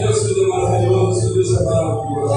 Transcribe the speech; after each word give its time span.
Deus, 0.00 0.22
Deus 0.24 0.38
é 0.38 0.46
maravilhoso, 0.46 1.34
Deus 1.34 1.60
é 1.60 1.64
maravilhoso. 1.64 2.34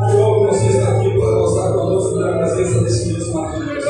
O 0.00 0.40
que 0.40 0.46
você 0.46 0.66
está 0.66 0.88
aqui 0.90 1.18
para 1.18 1.30
gostar 1.32 1.72
conosco 1.72 2.18
da 2.18 2.38
presença 2.38 2.80
desse 2.80 3.12
Deus 3.12 3.32
maravilhoso. 3.32 3.88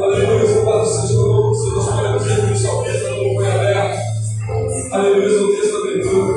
Aleluia, 0.00 0.60
o 0.60 0.64
Pai 0.64 0.86
seja 0.86 1.14
conosco, 1.14 1.54
se 1.54 1.70
nós 1.74 1.86
podemos 1.88 2.24
ver 2.24 2.46
que 2.46 2.52
o 2.52 2.56
salmista 2.56 3.10
não 3.10 3.34
foi 3.34 3.50
aberto. 3.50 3.98
Aleluia, 4.92 5.42
o 5.42 5.48
texto 5.48 5.76
abertura. 5.76 6.34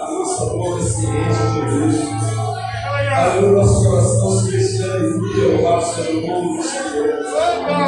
A 0.00 0.12
nossa 0.12 0.46
boca 0.46 0.80
é 0.80 0.84
ciente 0.84 1.38
de 1.54 1.60
Deus. 1.78 1.96
Aleluia, 3.16 3.52
nosso 3.52 3.84
coração 3.84 4.30
se 4.40 4.82
alegria, 4.82 5.48
louvado 5.48 5.84
seja 5.84 6.10
o 6.10 6.26
nome 6.26 6.56
do 6.56 6.62
Senhor. 6.62 7.08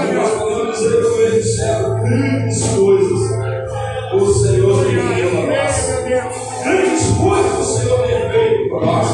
E 0.09 0.15
nós 0.15 0.31
podemos 0.31 0.79
dizer 0.79 1.03
que 1.03 1.21
ele 1.21 1.43
céu 1.43 1.95
grandes 1.95 2.69
coisas 2.69 3.10
tem 8.81 9.10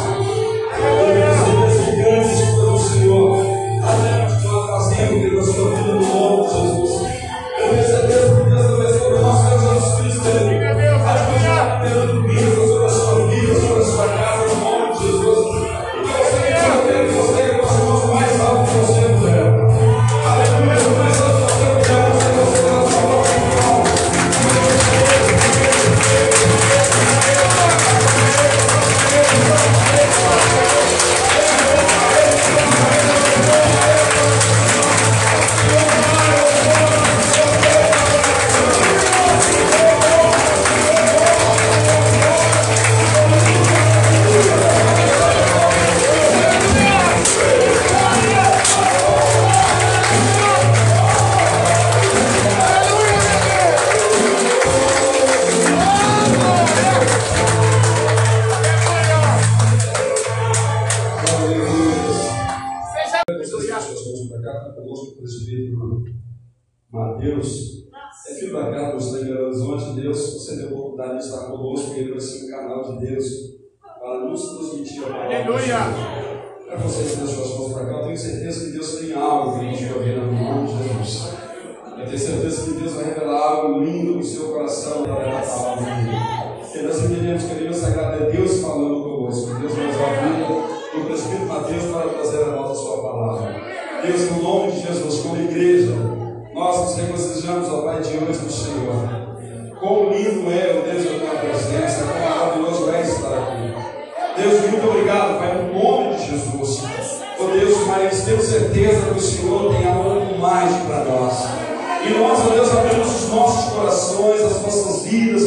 Aleluia. 75.15 75.78
Para 76.66 76.78
vocês 76.78 77.16
das 77.16 77.31
suas 77.31 77.56
mãos 77.56 77.72
para 77.72 77.87
cá, 77.87 77.93
eu 77.93 78.03
tenho 78.04 78.16
certeza 78.16 78.65
que 78.66 78.72
Deus 78.72 78.97
tem 78.97 79.15
algo 79.15 79.59
que 79.59 79.66
a 79.66 79.69
gente 79.71 79.84
vai 79.84 79.99
ver 80.04 80.16
no 80.16 80.32
nome 80.32 80.66
de 80.66 80.88
Jesus. 80.88 81.32
Eu 81.97 82.06
tenho 82.06 82.19
certeza 82.19 82.65
que 82.65 82.81
Deus 82.81 82.93
vai 82.94 83.04
revelar 83.04 83.41
algo 83.41 83.84
lindo 83.84 84.16
no 84.16 84.25
seu 84.25 84.49
coração 84.49 85.04
através 85.04 85.47
da 85.49 85.54
palavra 85.54 85.84
dele. 85.84 86.87
Nós 86.87 87.04
entendemos 87.04 87.44
que 87.44 87.53
a 87.53 87.54
Deus 87.54 87.77
Sagrado 87.77 88.25
é 88.25 88.31
Deus 88.31 88.60
falando 88.60 89.03
conosco. 89.03 89.54
Deus 89.54 89.72
vai 89.75 89.91
usar 89.91 90.06
a 90.06 90.28
vida 90.28 90.44
do 90.93 91.06
presbítero 91.06 91.47
Mateus 91.47 91.84
para 91.84 92.09
trazer 92.09 92.43
a 92.43 92.47
nós 92.47 92.71
a 92.71 92.75
sua 92.75 93.03
palavra. 93.03 93.54
Deus, 94.03 94.31
no 94.31 94.43
nome 94.43 94.73
de 94.73 94.81
Jesus, 94.81 95.21
como 95.21 95.37
igreja, 95.37 95.94
nós 96.53 96.81
nos 96.81 96.97
regozijamos, 96.97 97.69
ó 97.69 97.83
Pai, 97.83 98.03
diante 98.03 98.38
do 98.38 98.53
Senhor. 98.53 99.27
Quão 99.78 100.11
lindo 100.11 100.50
é, 100.50 100.83
ó 100.83 100.93
Deus, 100.93 101.06
a 101.06 101.19
tua 101.19 101.38
presença, 101.38 102.05
quão 102.05 102.38
maravilhoso 102.38 102.91
é 102.91 103.03
estar 103.03 103.38
aqui. 103.38 103.56
Deus, 104.37 104.61
muito 104.71 104.87
obrigado, 104.87 105.39
Pai, 105.39 105.55
no 105.55 105.73
nome 105.73 106.17
de 106.17 106.31
Jesus. 106.31 106.83
Ó 107.41 107.47
Deus, 107.47 107.87
mas 107.87 108.23
temos 108.23 108.45
certeza 108.45 109.07
que 109.07 109.19
o 109.19 109.21
Senhor 109.21 109.75
tem 109.75 109.89
algo 109.89 110.39
mais 110.39 110.73
para 110.83 111.05
nós. 111.05 111.47
E 112.05 112.11
nós, 112.19 112.39
ó 112.47 112.51
Deus, 112.51 112.71
abrimos 112.71 113.23
os 113.23 113.31
nossos 113.31 113.73
corações, 113.73 114.43
as 114.43 114.63
nossas 114.63 115.07
vidas, 115.07 115.43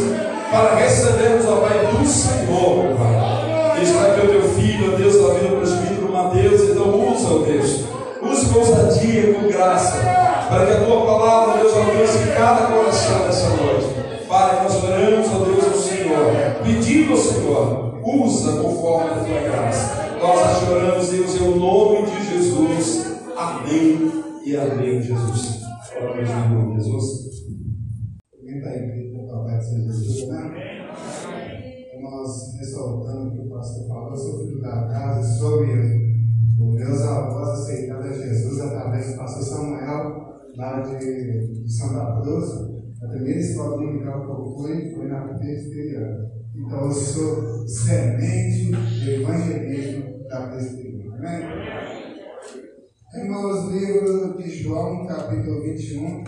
para 0.52 0.76
recebermos, 0.76 1.46
ó 1.48 1.58
Pai, 1.58 1.88
do 1.88 2.06
Senhor, 2.08 2.84
meu 2.84 2.96
Pai. 2.96 3.82
Está 3.82 4.08
aqui 4.08 4.26
o 4.26 4.30
teu 4.30 4.42
filho, 4.56 4.94
ó 4.94 4.98
Deus, 4.98 5.22
da 5.22 5.34
vida 5.36 5.50
do 5.50 5.58
presbítero 5.58 6.12
Mateus, 6.12 6.62
então 6.64 7.14
usa, 7.14 7.28
ó 7.28 7.38
Deus. 7.46 7.86
Use 8.22 8.46
com 8.52 8.60
ousadia, 8.60 9.34
com 9.34 9.48
graça, 9.48 9.98
para 10.50 10.66
que 10.66 10.72
a 10.74 10.84
tua 10.84 11.06
palavra, 11.06 11.60
Deus, 11.60 11.74
alcance 11.74 12.18
cada 12.36 12.66
coração 12.66 13.20
nessa 13.28 13.50
noite. 13.50 13.86
Pai, 14.28 14.64
nós 14.64 14.84
oramos, 14.84 15.28
ó 15.28 15.46
Deus, 15.46 15.64
ao 15.64 15.80
Senhor, 15.80 16.34
pedindo 16.64 17.14
ao 17.14 17.18
Senhor, 17.18 17.89
usa 18.04 18.62
conforme 18.62 19.10
a 19.10 19.24
tua 19.24 19.42
graça. 19.42 20.18
Nós 20.22 20.60
choramos, 20.60 21.10
Deus, 21.10 21.36
em 21.36 21.60
nome 21.60 22.06
de 22.08 22.30
Jesus. 22.30 23.06
Amém 23.36 24.12
e 24.46 24.56
amém, 24.56 25.02
Jesus. 25.02 25.60
De 26.76 26.84
Jesus. 26.84 27.30
Irmãos, 53.12 53.72
livro 53.72 54.38
de 54.38 54.48
João, 54.52 55.08
capítulo 55.08 55.64
21. 55.64 56.24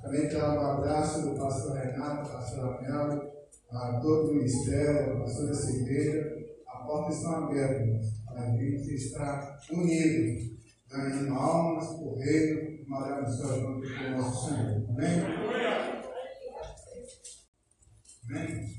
Também 0.00 0.26
quero 0.26 0.54
um 0.54 0.60
abraço 0.60 1.20
do 1.20 1.38
pastor 1.38 1.76
Renato, 1.76 2.32
pastor 2.32 2.78
Amelo, 2.78 3.30
a 3.70 4.00
todo 4.00 4.30
o 4.30 4.34
ministério, 4.36 5.12
a 5.12 5.20
pastora 5.20 5.52
Silveira. 5.52 6.34
A 6.66 6.78
porta 6.78 7.12
está 7.12 7.36
aberta 7.36 8.00
para 8.24 8.42
a 8.42 8.56
gente 8.56 8.94
estar 8.94 9.60
unido, 9.70 10.56
ganhando 10.88 11.34
almas 11.34 11.88
por 11.88 12.16
reino, 12.16 12.88
maravilhoso 12.88 13.60
junto 13.60 13.86
com 13.86 14.04
o 14.04 14.16
nosso 14.16 14.48
Senhor. 14.48 14.86
Amém? 14.88 15.08
Amém? 18.30 18.74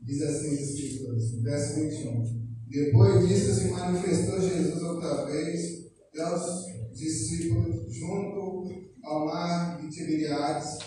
Diz 0.00 0.22
assim 0.22 0.54
as 0.54 0.60
Escrituras, 0.60 1.40
verso 1.40 1.74
21. 1.76 2.44
Depois 2.66 3.28
disso 3.28 3.54
se 3.54 3.70
manifestou 3.70 4.40
Jesus 4.40 4.82
outra 4.82 5.26
vez 5.26 5.83
aos 6.20 6.64
discípulos 6.92 7.92
junto 7.92 8.64
ao 9.02 9.26
mar 9.26 9.80
de 9.80 9.88
Tiberiades 9.90 10.78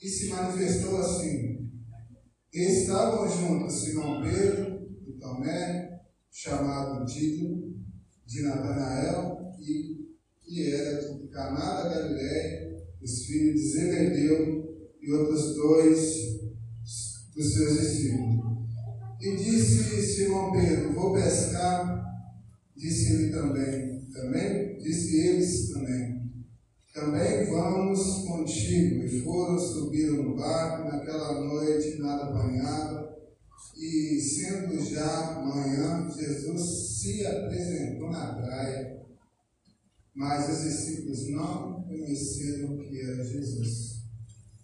e 0.00 0.08
se 0.08 0.28
manifestou 0.28 0.98
assim. 0.98 1.70
Estavam 2.52 3.28
juntos 3.28 3.80
Simão 3.80 4.20
Pedro 4.22 4.86
e 5.06 5.12
Tomé, 5.12 6.00
chamado 6.30 7.04
Dídimo, 7.06 7.80
de 8.26 8.42
Natanael, 8.42 9.54
e 9.58 10.08
que 10.40 10.74
era 10.74 11.00
de 11.00 11.28
Caná 11.28 11.82
da 11.82 11.88
Galiléia, 11.88 12.76
os 13.00 13.24
filhos 13.24 13.54
de 13.54 13.68
Zebedeu 13.68 14.92
e 15.00 15.12
outros 15.12 15.54
dois 15.54 16.42
dos 17.34 17.54
seus 17.54 17.80
discípulos. 17.80 18.42
E 19.20 19.36
disse 19.36 20.02
Simão 20.02 20.52
Pedro, 20.52 20.92
vou 20.92 21.14
pescar, 21.14 22.04
disse 22.76 23.14
ele 23.14 23.32
também, 23.32 24.06
também, 24.12 24.71
disse 24.82 25.16
eles 25.16 25.70
também, 25.70 26.30
também 26.92 27.46
vamos 27.50 28.24
contigo. 28.26 29.04
E 29.04 29.20
foram, 29.22 29.58
subiram 29.58 30.22
no 30.22 30.36
barco, 30.36 30.84
naquela 30.84 31.40
noite 31.40 31.98
nada 31.98 32.24
apanhado, 32.24 33.12
e 33.76 34.20
sendo 34.20 34.84
já 34.84 35.40
manhã, 35.40 36.10
Jesus 36.10 37.00
se 37.00 37.26
apresentou 37.26 38.10
na 38.10 38.34
praia, 38.34 39.02
mas 40.14 40.50
os 40.50 40.62
discípulos 40.64 41.30
não 41.30 41.82
conheceram 41.82 42.78
que 42.78 43.00
era 43.00 43.24
Jesus. 43.24 44.02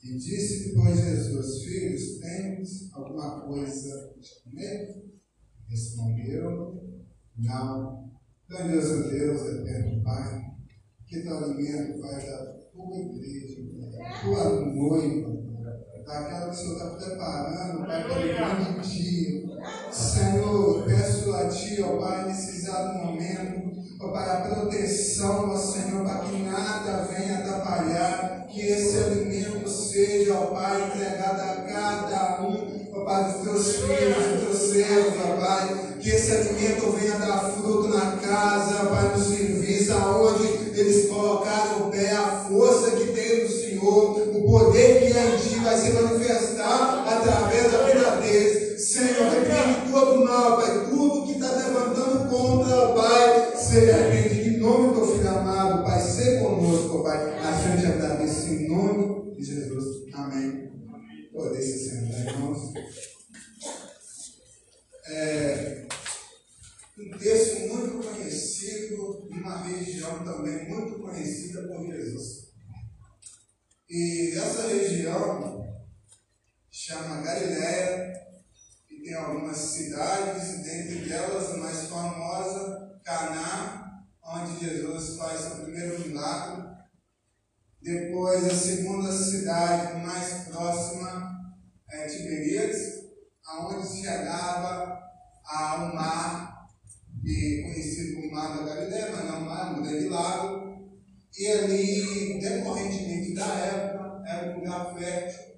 E 0.02 0.16
disse 0.16 0.68
depois 0.68 0.96
Jesus, 0.96 1.62
filhos, 1.64 2.18
tens 2.20 2.92
alguma 2.92 3.40
coisa 3.46 4.14
de 4.20 4.42
comer? 4.44 5.04
Responderam, 5.68 6.80
não. 7.36 7.97
Então, 8.50 8.66
Deus, 8.66 9.46
eterno 9.46 10.02
Pai, 10.02 10.40
que 11.06 11.20
teu 11.20 11.36
alimento 11.36 12.00
vai 12.00 12.14
da 12.14 12.46
tua 12.72 12.96
igreja, 12.96 13.60
tua 14.22 14.60
noiva, 14.64 15.36
daquela 16.06 16.48
que 16.48 16.50
o 16.50 16.54
Senhor 16.54 16.72
está 16.76 16.86
preparando 16.96 17.84
para 17.84 17.98
aquele 17.98 18.32
grande 18.32 18.88
dia. 18.88 19.42
Senhor, 19.92 20.82
peço 20.86 21.34
a 21.34 21.48
Ti, 21.48 21.82
ó 21.82 21.98
Pai, 21.98 22.26
nesse 22.26 22.56
exato 22.56 22.96
momento, 22.96 23.70
ó 24.00 24.12
Pai, 24.12 24.30
a 24.30 24.40
proteção, 24.40 25.50
ó 25.50 25.54
Senhor, 25.54 26.02
para 26.02 26.20
que 26.20 26.42
nada 26.44 27.04
venha 27.04 27.40
atrapalhar, 27.40 28.46
que 28.46 28.62
esse 28.62 28.96
alimento 28.96 29.68
seja, 29.68 30.38
ó 30.38 30.46
Pai, 30.54 30.86
entregado 30.86 31.42
a 31.42 31.54
cada 31.70 32.42
um, 32.42 32.94
ó 32.94 33.04
Pai, 33.04 33.30
dos 33.30 33.42
teus 33.42 33.76
filhos, 33.76 34.16
dos 34.16 34.40
teus 34.40 34.72
servos, 34.72 35.14
ó 35.22 35.36
Pai, 35.36 35.87
que 36.00 36.10
esse 36.10 36.32
alimento 36.32 36.90
venha 36.92 37.18
dar 37.18 37.52
fruto 37.52 37.88
na 37.88 38.16
casa, 38.16 38.86
Pai, 38.86 39.16
no 39.16 39.24
serviço, 39.24 39.92
aonde 39.92 40.46
eles 40.78 41.08
colocaram 41.08 41.88
o 41.88 41.90
pé, 41.90 42.10
a 42.12 42.44
força 42.48 42.92
que 42.92 43.12
tem 43.12 43.42
no 43.42 43.50
Senhor, 43.50 44.36
o 44.36 44.42
poder 44.42 45.00
que 45.00 45.18
é 45.18 45.34
em 45.34 45.38
Ti 45.38 45.58
vai 45.60 45.76
se 45.76 45.90
manifestar 45.90 47.04
através 47.06 47.72
da 47.72 47.82
vida 47.82 48.10
deles. 48.22 48.88
Senhor, 48.88 49.28
repreende 49.30 49.90
todo 49.90 50.24
mal, 50.24 50.56
Pai, 50.56 50.86
tudo 50.88 51.26
que 51.26 51.32
está 51.32 51.50
levantando 51.50 52.28
contra, 52.30 52.88
Pai, 52.94 53.56
seja 53.56 53.96
repreendido 53.96 54.56
em 54.56 54.60
nome 54.60 54.94
do 54.94 55.06
Filho 55.06 55.28
amado, 55.28 55.84
Pai, 55.84 56.00
ser 56.00 56.40
conosco, 56.40 57.02
Pai. 57.02 57.38
A 57.40 57.52
gente 57.52 57.86
agradece 57.86 58.50
em 58.50 58.68
nome 58.68 59.34
de 59.36 59.44
Jesus. 59.44 60.14
Amém. 60.14 60.70
Poder 61.32 61.60
se 61.60 61.90
sentar, 61.90 62.34
irmãos. 62.34 62.72
É, 65.10 65.87
um 67.08 67.18
texto 67.18 67.68
muito 67.68 68.06
conhecido, 68.06 69.26
uma 69.30 69.62
região 69.62 70.22
também 70.24 70.68
muito 70.68 70.98
conhecida 70.98 71.66
por 71.66 71.86
Jesus. 71.86 72.48
E 73.88 74.34
essa 74.36 74.68
região 74.68 75.66
chama 76.70 77.22
Galiléia 77.22 78.12
e 78.90 79.02
tem 79.02 79.14
algumas 79.14 79.56
cidades, 79.56 80.62
dentre 80.62 81.10
elas 81.10 81.50
a 81.50 81.56
mais 81.56 81.88
famosa, 81.88 83.00
Caná, 83.02 84.04
onde 84.22 84.60
Jesus 84.60 85.16
faz 85.16 85.46
o 85.46 85.62
primeiro 85.62 85.98
milagre. 86.00 86.68
Depois 87.80 88.44
a 88.44 88.54
segunda 88.54 89.10
cidade 89.10 90.04
mais 90.04 90.48
próxima 90.48 91.54
é 91.90 92.06
Tiberíades, 92.06 92.98
aonde 93.46 93.88
chegava 93.88 95.00
ao 95.46 95.94
mar, 95.94 96.57
e 97.28 97.62
conhecido 97.62 98.14
como 98.16 98.32
Mar 98.32 98.56
da 98.56 98.74
Galileia, 98.74 99.10
mas 99.12 99.24
não 99.26 99.40
mar, 99.42 99.78
um 99.78 99.82
grande 99.82 100.08
lago. 100.08 100.68
E 101.38 101.46
ali, 101.46 102.40
decorrentemente 102.40 103.34
da 103.34 103.44
época, 103.44 104.22
era 104.26 104.50
um 104.50 104.54
lugar 104.56 104.94
fértil. 104.94 105.54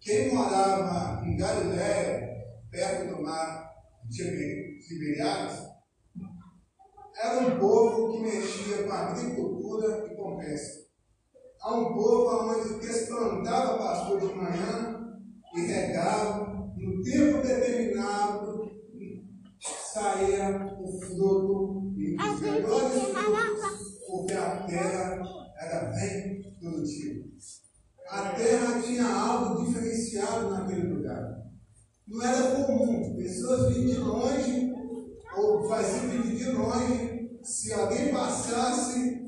Quem 0.00 0.32
morava 0.32 1.24
em 1.26 1.36
Galiléia, 1.36 2.28
perto 2.70 3.14
do 3.14 3.22
mar 3.22 3.70
de 4.08 4.80
Tiberiades, 4.86 5.66
era 7.22 7.40
um 7.40 7.58
povo 7.58 8.12
que 8.12 8.22
mexia 8.22 8.84
com 8.84 8.92
agricultura 8.92 10.06
e 10.06 10.16
com 10.16 10.36
pesca. 10.38 10.86
Há 11.60 11.74
um 11.74 11.94
povo 11.94 12.52
onde 12.52 12.84
eles 12.84 13.06
plantavam 13.06 13.78
pastor 13.78 14.20
de 14.20 14.34
manhã 14.34 15.18
e 15.54 15.60
regavam, 15.60 16.72
no 16.76 17.02
tempo 17.02 17.42
determinado, 17.42 18.65
saía 19.96 20.76
o 20.78 21.00
fruto 21.00 21.94
e 21.96 22.16
os 22.16 22.40
melhores 22.40 23.02
frutos, 23.02 24.04
porque 24.06 24.34
a 24.34 24.62
terra 24.66 25.22
era 25.58 25.84
bem 25.92 26.54
produtiva. 26.60 27.24
A 28.10 28.22
terra 28.34 28.82
tinha 28.82 29.06
algo 29.06 29.64
diferenciado 29.64 30.50
naquele 30.50 30.92
lugar. 30.92 31.46
Não 32.06 32.22
era 32.22 32.66
comum. 32.66 33.16
Pessoas 33.16 33.74
vinham 33.74 33.86
de 33.86 33.98
longe, 33.98 34.74
ou 35.34 35.66
faziam 35.66 36.10
vir 36.10 36.36
de 36.36 36.50
longe, 36.50 37.40
se 37.42 37.72
alguém 37.72 38.12
passasse 38.12 39.22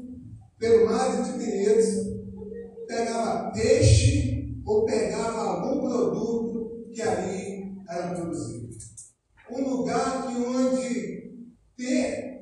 pelo 0.58 0.84
mar 0.84 1.22
de 1.22 1.32
Tiberíades, 1.32 1.94
pegava 2.86 3.52
peixe 3.52 4.54
ou 4.66 4.84
pegava 4.84 5.38
algum 5.38 5.80
produto 5.80 6.90
que 6.92 7.00
ali 7.00 7.74
era 7.88 8.14
produzido. 8.14 8.67
Um 9.50 9.68
lugar 9.68 10.26
que 10.26 10.36
onde 10.36 11.18
ter 11.76 12.40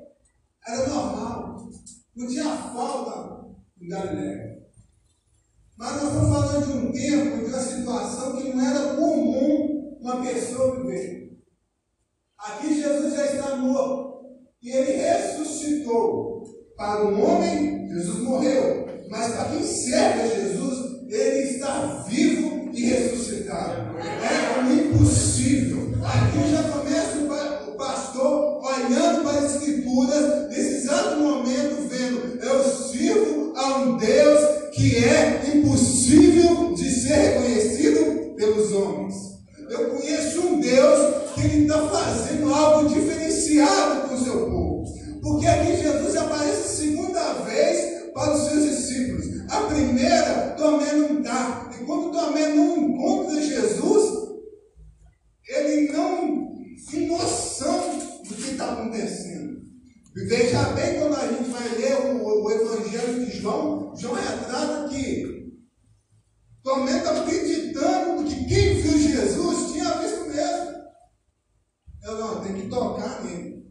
era 0.66 0.88
normal. 0.88 1.68
Não 2.16 2.26
tinha 2.26 2.44
falta 2.44 3.54
em 3.80 3.88
Galiléia. 3.88 4.56
Mas 5.78 6.02
nós 6.02 6.12
estamos 6.12 6.30
falando 6.30 6.66
de 6.66 6.72
um 6.72 6.92
tempo, 6.92 7.38
de 7.38 7.44
uma 7.44 7.60
situação 7.60 8.36
que 8.36 8.48
não 8.48 8.66
era 8.66 8.94
comum 8.94 9.98
uma 10.00 10.22
pessoa 10.22 10.80
viver. 10.80 11.38
Aqui 12.38 12.80
Jesus 12.80 13.14
já 13.14 13.26
está 13.26 13.56
morto. 13.56 14.06
E 14.62 14.70
ele 14.70 14.92
ressuscitou. 14.92 16.44
Para 16.76 17.06
o 17.06 17.20
homem, 17.20 17.88
Jesus 17.88 18.18
morreu. 18.22 18.86
Mas 19.08 19.32
para 19.34 19.50
quem 19.50 19.62
serve 19.62 20.28
Jesus, 20.28 21.08
ele 21.08 21.50
está 21.50 22.02
vivo 22.08 22.70
e 22.72 22.84
ressuscitado. 22.84 23.96
É 23.98 24.72
impossível. 24.72 25.94
Aqui 26.04 26.50
já 26.50 26.62
diferenciado 43.56 44.08
com 44.08 44.14
o 44.14 44.24
seu 44.24 44.50
povo. 44.50 44.84
Porque 45.22 45.46
aqui 45.46 45.76
Jesus 45.76 46.16
aparece 46.16 46.76
segunda 46.76 47.32
vez 47.44 48.12
para 48.12 48.34
os 48.34 48.48
seus 48.48 48.64
discípulos. 48.64 49.50
A 49.50 49.60
primeira, 49.62 50.54
Tomé 50.56 50.92
não 50.92 51.20
está. 51.20 51.70
E 51.74 51.84
quando 51.84 52.12
Tomé 52.12 52.48
não 52.54 52.76
encontra 52.76 53.40
Jesus, 53.40 54.28
ele 55.48 55.92
não 55.92 56.54
tem 56.90 57.08
noção 57.08 57.98
do 58.24 58.34
que 58.34 58.50
está 58.52 58.72
acontecendo. 58.72 59.56
Veja 60.14 60.62
bem 60.70 60.98
quando 60.98 61.16
a 61.16 61.26
gente 61.26 61.50
vai 61.50 61.68
ler 61.76 61.96
o, 62.06 62.44
o 62.44 62.50
Evangelho 62.50 63.26
de 63.26 63.38
João, 63.38 63.94
João 63.96 64.14
retrata 64.14 64.88
que 64.88 65.52
Tomé 66.62 66.98
está 66.98 67.20
acreditando 67.20 68.24
que 68.24 68.44
quem 68.46 68.80
viu 68.80 68.98
Jesus 68.98 69.72
tinha 69.72 69.98
visto 69.98 70.24
mesmo. 70.28 70.76
Eu 72.06 72.18
não, 72.18 72.40
tem 72.40 72.54
que 72.54 72.68
tocar 72.68 73.24
nele. 73.24 73.68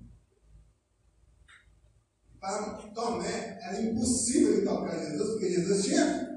Para 2.38 2.74
Tomé 2.94 3.58
era 3.62 3.82
impossível 3.82 4.56
ele 4.56 4.66
tocar 4.66 5.00
Jesus, 5.00 5.30
porque 5.32 5.52
Jesus 5.52 5.86
tinha 5.86 6.30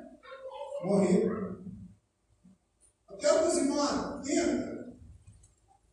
morrido. 0.85 1.65
Eu 3.11 3.17
quero 3.19 3.43
que 3.43 3.49
os 3.49 3.57
irmãos 3.57 4.21
entendam 4.21 4.97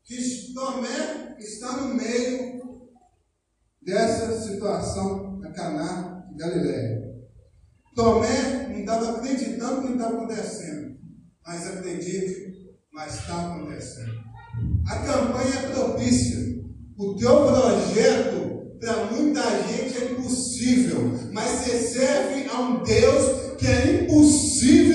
que 0.03 0.53
Tomé 0.53 1.35
está 1.39 1.77
no 1.77 1.95
meio 1.95 2.91
dessa 3.81 4.39
situação 4.41 5.39
na 5.39 5.51
Caná 5.51 6.23
de 6.24 6.24
Galiléia. 6.37 7.05
Tomé 7.95 8.67
não 8.69 8.79
estava 8.79 9.17
acreditando 9.17 9.87
que 9.87 9.93
estava 9.93 10.15
acontecendo, 10.15 10.97
mas 11.45 11.67
acredite, 11.67 12.75
mas 12.93 13.15
está 13.15 13.47
acontecendo. 13.47 14.13
A 14.87 14.99
campanha 14.99 15.55
é 15.55 15.71
propícia. 15.71 16.55
O 16.97 17.15
teu 17.15 17.45
projeto, 17.45 18.77
para 18.79 19.05
muita 19.11 19.41
gente, 19.63 19.97
é 19.97 20.11
impossível, 20.11 21.11
mas 21.31 21.49
você 21.51 21.77
serve 21.79 22.49
a 22.49 22.59
um 22.59 22.83
Deus 22.83 23.55
que 23.57 23.67
é 23.67 24.03
impossível 24.03 24.94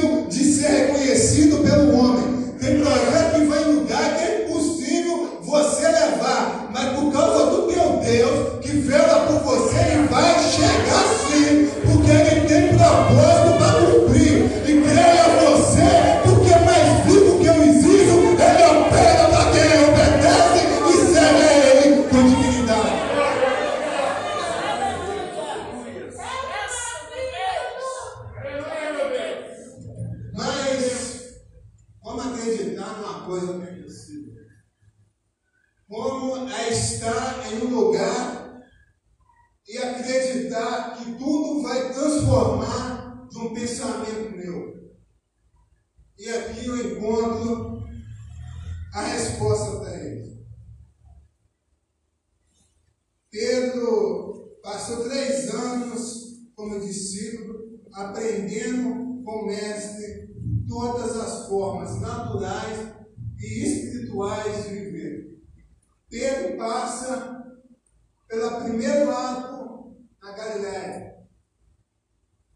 na 70.23 70.33
Galiléia. 70.33 71.17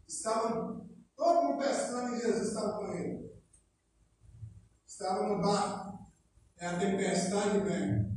Estavam 0.07 0.87
todo 1.15 1.43
mundo 1.43 1.63
pescando 1.63 2.15
e 2.15 2.21
Jesus 2.21 2.49
estava 2.49 2.77
com 2.77 2.93
ele. 2.93 3.31
Estava 4.87 5.27
no 5.27 5.41
barco. 5.41 5.95
É 6.57 6.67
a 6.67 6.79
tempestade 6.79 7.59
vem. 7.59 8.15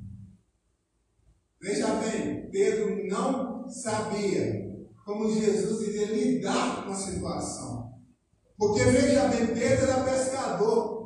Veja 1.61 1.95
bem, 1.97 2.51
Pedro 2.51 3.09
não 3.09 3.69
sabia 3.69 4.69
como 5.05 5.33
Jesus 5.33 5.89
iria 5.89 6.07
lidar 6.07 6.85
com 6.85 6.93
a 6.93 6.95
situação. 6.95 7.99
Porque 8.57 8.85
veja 8.85 9.29
bem, 9.29 9.47
Pedro 9.49 9.91
era 9.91 10.05
pescador. 10.05 10.99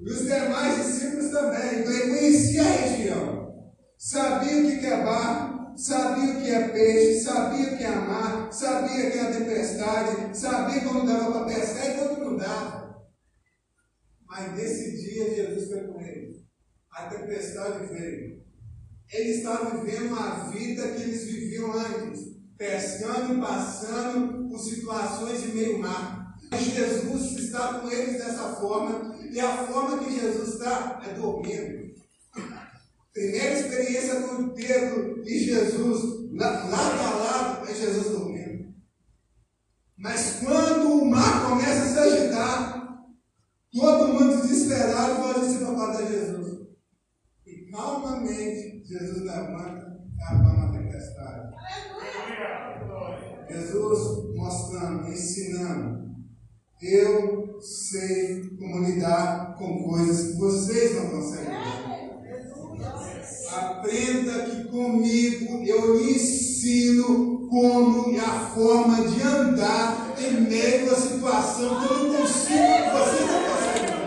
E 0.00 0.10
os 0.10 0.22
demais 0.22 0.84
discípulos 0.84 1.30
também. 1.30 1.80
Então 1.80 1.92
ele 1.92 2.10
conhecia 2.10 2.62
a 2.62 2.64
região. 2.64 3.72
Sabia 3.96 4.62
o 4.62 4.80
que 4.80 4.86
é 4.86 5.04
barco, 5.04 5.51
sabia 5.76 6.34
o 6.34 6.42
que 6.42 6.50
é 6.50 6.68
peixe, 6.68 7.20
sabia 7.20 7.74
o 7.74 7.76
que 7.76 7.84
é 7.84 7.94
mar, 7.94 8.52
sabia 8.52 9.08
o 9.08 9.10
que 9.10 9.18
é 9.18 9.20
a 9.20 9.32
tempestade, 9.32 10.36
sabia 10.38 10.80
como 10.82 11.06
dava 11.06 11.32
para 11.32 11.54
pescar 11.54 11.90
e 11.90 11.98
quando 11.98 12.24
não 12.24 12.36
dava. 12.36 13.02
Mas 14.26 14.54
nesse 14.54 14.96
dia 14.96 15.34
Jesus 15.34 15.68
foi 15.68 15.80
com 15.86 16.00
ele. 16.00 16.46
A 16.90 17.06
tempestade 17.06 17.86
veio. 17.92 18.42
Ele 19.12 19.30
estava 19.30 19.78
vivendo 19.78 20.18
a 20.18 20.48
vida 20.50 20.88
que 20.88 21.02
eles 21.02 21.24
viviam 21.24 21.72
antes, 21.72 22.20
pescando 22.56 23.34
e 23.34 23.40
passando 23.40 24.48
por 24.48 24.58
situações 24.58 25.42
de 25.42 25.48
meio 25.48 25.78
mar. 25.78 26.22
Jesus 26.58 27.38
está 27.38 27.80
com 27.80 27.90
eles 27.90 28.18
dessa 28.18 28.54
forma, 28.56 29.16
e 29.30 29.40
a 29.40 29.66
forma 29.66 30.04
que 30.04 30.18
Jesus 30.18 30.54
está 30.54 31.02
é 31.06 31.14
dormindo. 31.14 31.81
Primeira 33.12 33.60
experiência 33.60 34.22
com 34.22 34.48
Pedro 34.50 35.22
e 35.26 35.38
Jesus, 35.38 36.30
lado 36.32 36.72
a 36.72 37.14
lado, 37.14 37.68
é 37.68 37.74
Jesus 37.74 38.06
dormindo. 38.06 38.74
Mas 39.98 40.40
quando 40.40 41.02
o 41.02 41.04
mar 41.04 41.48
começa 41.48 41.82
a 41.82 41.88
se 41.88 41.98
agitar, 41.98 43.04
todo 43.70 44.14
mundo 44.14 44.40
desesperado 44.40 45.22
pode 45.22 45.46
se 45.46 45.58
procurar 45.58 46.06
Jesus. 46.06 46.68
E 47.46 47.70
calmamente 47.70 48.82
Jesus 48.84 49.22
levanta 49.22 50.00
e 50.16 50.22
acalma 50.22 50.68
a 50.68 50.72
tempestade. 50.72 51.52
Jesus 53.50 54.34
mostrando, 54.34 55.08
ensinando 55.08 56.02
eu 56.82 57.60
sei 57.60 58.56
como 58.58 58.84
lidar 58.84 59.54
com 59.56 59.84
coisas 59.84 60.32
que 60.32 60.38
vocês 60.38 60.96
não 60.96 61.10
conseguem. 61.10 61.81
Aprenda 63.50 64.44
que 64.44 64.64
comigo 64.64 65.62
eu 65.64 65.96
lhe 65.96 66.14
ensino 66.14 67.46
como 67.48 68.10
e 68.12 68.18
a 68.18 68.50
forma 68.54 69.08
de 69.08 69.22
andar 69.22 70.14
em 70.18 70.40
meio 70.42 70.90
à 70.90 70.96
situação 70.96 71.80
que 71.80 71.92
eu 71.92 71.98
não 71.98 72.14
consigo, 72.16 72.58
conseguem. 72.92 74.02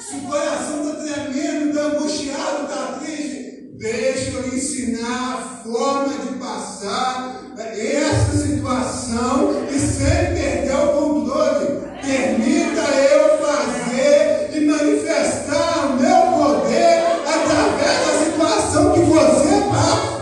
Se 0.00 0.16
o 0.16 0.20
coração 0.22 0.90
está 0.90 1.14
tremendo, 1.14 1.68
está 1.68 1.82
angustiado, 1.82 2.62
está 2.64 2.98
triste, 3.00 3.70
deixa 3.78 4.30
eu 4.30 4.48
lhe 4.48 4.56
ensinar 4.56 5.34
a 5.34 5.62
forma 5.62 6.18
de 6.18 6.38
passar 6.38 7.42
essa 7.80 8.36
situação 8.36 9.68
e 9.68 9.78
sem 9.78 10.34
perder 10.34 10.74
o 10.74 10.92
controle. 10.92 11.82
Permita 12.00 12.80
eu 12.80 13.38
fazer 13.38 14.56
e 14.56 14.66
manifestar 14.66 15.86
o 15.86 16.00
meu 16.00 16.22
poder 16.32 17.02
através 17.26 18.06
da 18.06 18.24
situação 18.24 18.92
que 18.92 19.00
você 19.00 19.60
passa. 19.70 20.12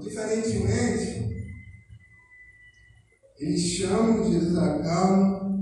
Diferentemente, 0.00 1.28
eles 3.38 3.60
chamam 3.60 4.30
Jesus 4.30 4.58
a 4.58 4.78
calma 4.80 5.58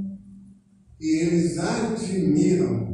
e 0.99 1.23
eles 1.23 1.59
admiram 1.59 2.91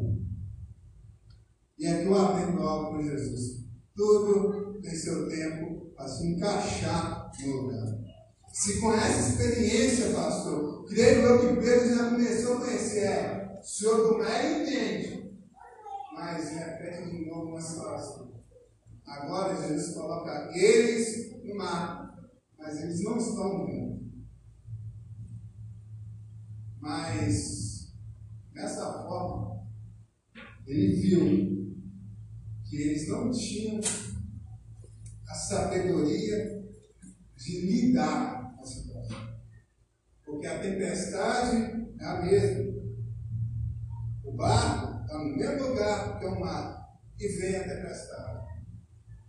e 1.79 1.87
aqui 1.87 2.07
eu 2.07 2.17
aprendo 2.17 2.63
algo 2.63 2.97
com 2.97 3.03
Jesus. 3.03 3.65
Tudo 3.95 4.81
tem 4.81 4.95
seu 4.95 5.29
tempo 5.29 5.93
para 5.95 6.09
se 6.09 6.27
encaixar 6.27 7.31
no 7.41 7.57
lugar. 7.63 7.99
Se 8.67 8.81
com 8.81 8.93
essa 8.93 9.31
experiência, 9.31 10.11
pastor, 10.11 10.85
creio 10.87 11.21
eu 11.21 11.39
que 11.39 11.61
Pedro 11.61 11.89
já 11.89 12.11
começou 12.11 12.57
a 12.57 12.61
conhecer. 12.63 13.49
O 13.61 13.63
senhor 13.63 14.09
do 14.09 14.19
mar 14.19 14.45
entende, 14.45 15.39
mas 16.13 16.51
repete 16.51 17.11
de 17.13 17.31
novo 17.31 17.51
uma 17.51 17.61
situação. 17.61 18.43
Agora 19.07 19.55
Jesus 19.55 19.95
coloca 19.95 20.51
eles 20.53 21.45
no 21.45 21.55
mar, 21.55 22.29
mas 22.59 22.83
eles 22.83 23.05
não 23.05 23.17
estão 23.17 23.57
no 23.57 24.01
Mas, 26.81 27.93
dessa 28.53 29.05
forma, 29.05 29.65
ele 30.67 30.97
viu 30.97 31.77
que 32.69 32.83
eles 32.83 33.09
não 33.11 33.31
tinham 33.31 33.81
a 35.29 35.35
sabedoria 35.35 36.69
de 37.37 37.61
lidar. 37.61 38.36
Porque 40.27 40.47
a 40.49 40.59
tempestade 40.59 41.87
é 42.01 42.05
a 42.05 42.23
mesma. 42.23 42.75
O 44.25 44.33
barco 44.33 45.03
está 45.03 45.19
no 45.19 45.37
mesmo 45.37 45.69
lugar 45.69 46.19
que 46.19 46.25
é 46.25 46.29
o 46.29 46.41
mar. 46.41 46.85
E 47.19 47.29
vem 47.29 47.57
a 47.57 47.63
tempestade. 47.63 48.47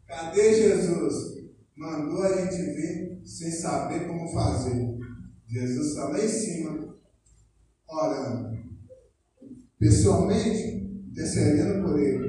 Cadê 0.08 0.54
Jesus? 0.56 1.38
Mandou 1.76 2.24
a 2.24 2.42
gente 2.42 2.62
vir 2.74 3.22
sem 3.24 3.52
saber 3.52 4.08
como 4.08 4.34
fazer. 4.34 4.98
Jesus 5.48 5.90
está 5.90 6.10
lá 6.10 6.20
em 6.20 6.28
cima, 6.28 6.98
orando. 7.88 8.58
Pessoalmente, 9.80 11.08
intercedendo 11.12 11.86
por 11.86 12.00
ele. 12.00 12.28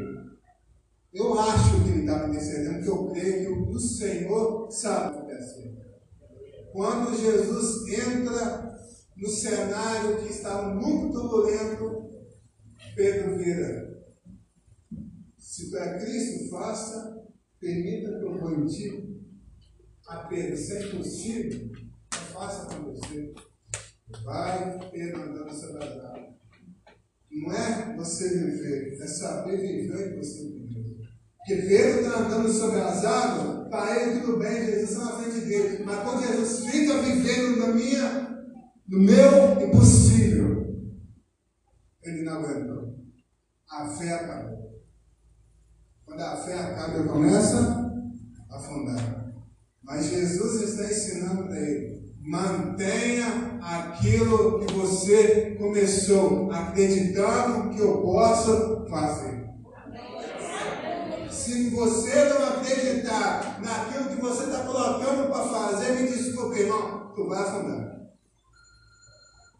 Eu 1.13 1.39
acho 1.41 1.83
que 1.83 1.91
ele 1.91 2.01
está 2.01 2.27
me 2.27 2.37
intercedendo, 2.37 2.75
porque 2.75 2.91
eu 2.91 3.11
creio 3.11 3.67
que 3.67 3.73
o 3.73 3.81
Senhor 3.81 4.71
sabe 4.71 5.17
o 5.17 5.27
que 5.27 5.33
acontecer. 5.33 5.78
Quando 6.79 7.13
Jesus 7.13 7.89
entra 7.89 8.79
no 9.17 9.29
cenário 9.29 10.23
que 10.23 10.31
estava 10.31 10.77
muito 10.77 11.13
turbulento, 11.13 12.09
Pedro 12.95 13.37
vira. 13.37 13.99
Se 15.37 15.73
para 15.73 15.99
Cristo, 15.99 16.49
faça, 16.49 17.27
permita 17.59 18.17
que 18.17 18.25
eu 18.25 18.39
vou 18.39 18.61
em 18.61 18.67
ti. 18.67 19.21
A 20.07 20.19
Pedro, 20.29 20.57
se 20.57 20.77
é 20.77 20.97
possível, 20.97 21.69
faça 22.13 22.73
acontecer. 22.73 23.35
Vai, 24.23 24.79
Pedro 24.93 25.21
andando 25.21 25.53
sobre 25.53 25.83
as 25.83 25.99
águas. 25.99 26.35
Não 27.29 27.53
é 27.55 27.97
você 27.97 28.29
viver, 28.29 29.03
é 29.03 29.07
saber 29.09 29.57
viver 29.57 30.13
e 30.13 30.17
você 30.17 30.45
viver. 30.45 30.78
Pedro 31.57 32.01
está 32.01 32.19
andando 32.19 32.53
sobre 32.53 32.81
as 32.81 33.05
águas, 33.05 33.69
para 33.69 34.03
ele 34.03 34.21
tudo 34.21 34.39
bem, 34.39 34.67
Jesus 34.67 34.91
está 34.91 35.05
na 35.05 35.13
frente 35.13 35.41
dele. 35.47 35.85
Mas 35.85 36.03
quando 36.03 36.27
Jesus 36.27 36.71
fica 36.71 36.99
vivendo 36.99 37.57
na 37.57 37.69
minha, 37.69 38.45
no 38.87 38.99
meu 38.99 39.67
impossível, 39.67 40.77
ele 42.03 42.23
não 42.23 42.35
aguentou. 42.35 42.95
A 43.71 43.87
fé 43.89 44.13
acabou. 44.13 44.83
Quando 46.05 46.21
a 46.21 46.37
fé 46.37 46.55
acaba, 46.55 46.99
ele 46.99 47.09
começa 47.09 47.59
a 48.51 48.57
afundar. 48.57 49.33
Mas 49.83 50.07
Jesus 50.07 50.63
está 50.63 50.85
ensinando 50.85 51.45
para 51.45 51.61
ele: 51.61 52.15
mantenha 52.21 53.59
aquilo 53.63 54.67
que 54.67 54.75
você 54.75 55.55
começou, 55.59 56.51
acreditando 56.53 57.71
que 57.71 57.81
eu 57.81 58.03
posso 58.03 58.87
fazer 58.91 59.48
se 61.49 61.71
você 61.71 62.25
não 62.29 62.47
acreditar 62.47 63.59
naquilo 63.63 64.11
que 64.11 64.21
você 64.21 64.45
está 64.45 64.67
colocando 64.67 65.31
para 65.33 65.49
fazer, 65.49 65.93
me 65.93 66.09
desculpe, 66.09 66.59
irmão, 66.59 67.11
tu 67.15 67.27
vai 67.27 67.43
afundar. 67.43 68.11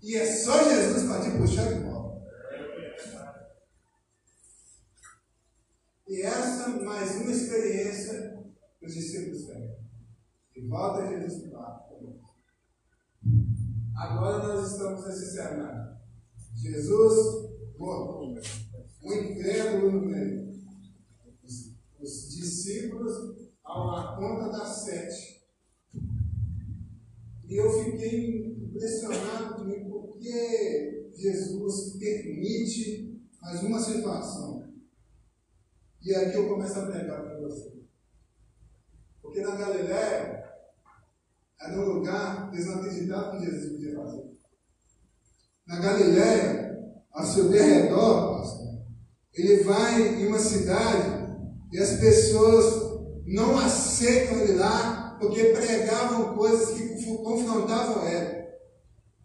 E 0.03 0.15
é 0.15 0.27
só 0.27 0.63
Jesus 0.65 1.05
para 1.05 1.23
te 1.23 1.31
puxar 1.39 1.73
de 1.73 1.81
volta. 1.85 2.27
E 6.07 6.23
essa 6.23 6.69
mais 6.69 7.17
uma 7.23 7.31
experiência 7.31 8.45
que 8.79 8.87
os 8.87 8.93
discípulos 8.93 9.47
têm. 9.47 9.75
E 10.57 10.69
volta 10.69 11.09
Jesus 11.09 11.51
para. 11.51 11.89
Agora 13.97 14.47
nós 14.47 14.73
estamos 14.73 15.07
nesse 15.07 15.33
cenário. 15.33 15.97
Jesus 16.55 17.49
morto. 17.79 18.41
O 19.03 19.15
incrédulo 19.15 19.93
no 19.93 20.07
meio. 20.07 20.58
Os, 22.01 22.29
os 22.29 22.37
discípulos 22.37 23.49
à 23.65 24.17
conta 24.19 24.51
das 24.51 24.69
sete. 24.85 25.39
E 27.49 27.57
eu 27.57 27.85
fiquei 27.85 28.57
impressionado 28.63 29.57
comigo 29.57 30.09
porque 30.09 31.11
Jesus 31.15 31.97
permite 31.99 33.21
mais 33.41 33.63
uma 33.63 33.81
situação. 33.81 34.69
E 36.03 36.15
aqui 36.15 36.37
eu 36.37 36.49
começo 36.49 36.79
a 36.79 36.87
pregar 36.87 37.23
para 37.23 37.41
você. 37.41 37.73
Porque 39.21 39.41
na 39.41 39.57
Galiléia 39.57 40.45
era 41.61 41.81
um 41.81 41.95
lugar 41.95 42.51
que 42.51 42.57
eles 42.57 42.67
não 42.67 42.75
acreditavam 42.77 43.39
que 43.39 43.47
Jesus 43.47 43.73
podia 43.73 43.97
fazer. 43.97 44.39
Na 45.67 45.81
Galiléia, 45.81 46.79
ao 47.11 47.27
seu 47.27 47.49
derredor, 47.49 48.39
ele 49.35 49.63
vai 49.65 50.21
em 50.21 50.27
uma 50.29 50.39
cidade 50.39 51.18
e 51.73 51.79
as 51.79 51.93
pessoas 51.93 52.99
não 53.27 53.59
aceitam 53.59 54.39
ele 54.39 54.55
lá 54.55 55.17
porque 55.21 55.45
pregavam 55.45 56.35
coisas 56.35 56.71
que 56.71 57.17
confrontavam 57.17 58.07
ela. 58.07 58.39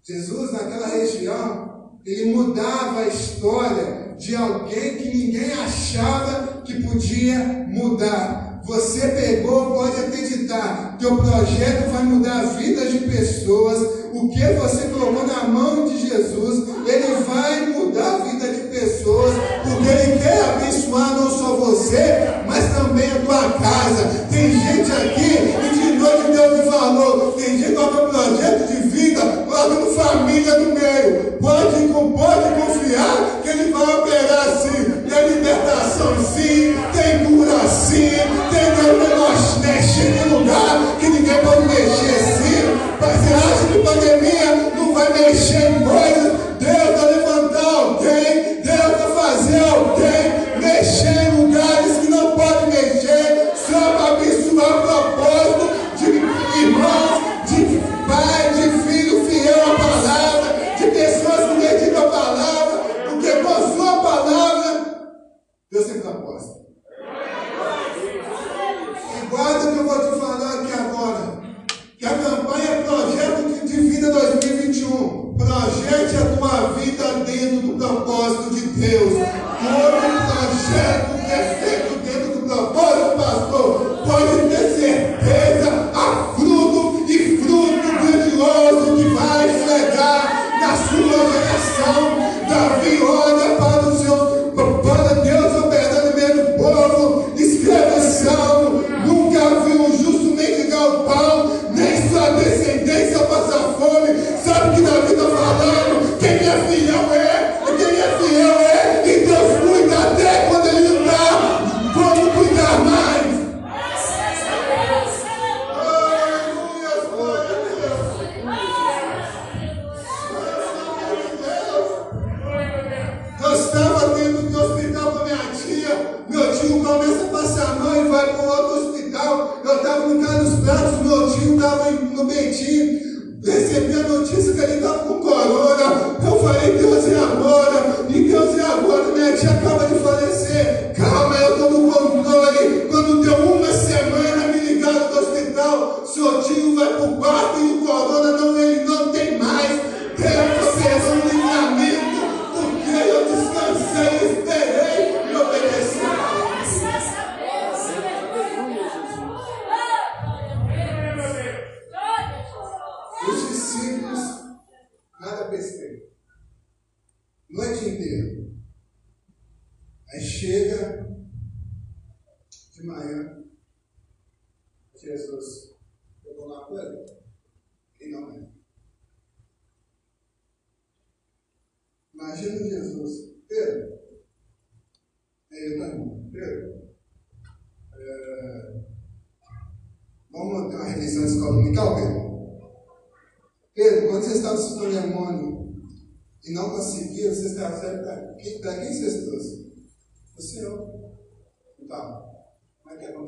Jesus, 0.04 0.52
naquela 0.52 0.88
região, 0.88 1.92
ele 2.06 2.34
mudava 2.36 3.00
a 3.00 3.08
história 3.08 4.16
de 4.18 4.36
alguém 4.36 4.98
que 4.98 5.18
ninguém 5.18 5.54
achava 5.54 6.62
que 6.64 6.82
podia 6.84 7.66
mudar. 7.70 8.62
Você 8.66 9.08
pegou, 9.10 9.74
pode 9.74 10.00
acreditar, 10.02 10.98
teu 10.98 11.18
projeto 11.18 11.92
vai 11.92 12.04
mudar 12.04 12.40
a 12.40 12.46
vida 12.46 12.86
de 12.86 13.00
pessoas. 13.00 14.04
O 14.14 14.30
que 14.30 14.46
você 14.54 14.88
colocou 14.88 15.26
na 15.28 15.48
mão 15.48 15.88
de 15.88 16.08
Jesus, 16.08 16.68
ele 16.88 17.16
vai 17.26 17.66
mudar 17.68 18.16
a 18.16 18.18
vida 18.20 18.54
de 18.54 18.68
pessoas, 18.68 19.34
porque 19.64 19.90
ele 19.90 20.20
quer 20.20 20.63
abençoar 20.94 21.16
não 21.16 21.30
só 21.30 21.56
você, 21.56 22.28
mas 22.48 22.66
também 22.76 23.10
a 23.10 23.20
tua 23.26 23.50
casa. 23.54 24.26
Tem 24.30 24.52
gente 24.52 24.92
aqui 24.92 25.54
que 25.62 25.76
de 25.76 25.94
noite 25.98 26.32
Deus 26.32 26.60
te 26.60 26.72
falou, 26.72 27.32
tem 27.34 27.58
gente 27.58 27.74
com 27.74 27.82
o 27.82 28.10
projeto 28.10 28.68
de 28.68 28.90
vida, 28.90 29.22
colocando 29.22 29.96
família 29.96 30.60
no 30.60 30.74
meio. 30.74 31.34
Pode 31.42 31.83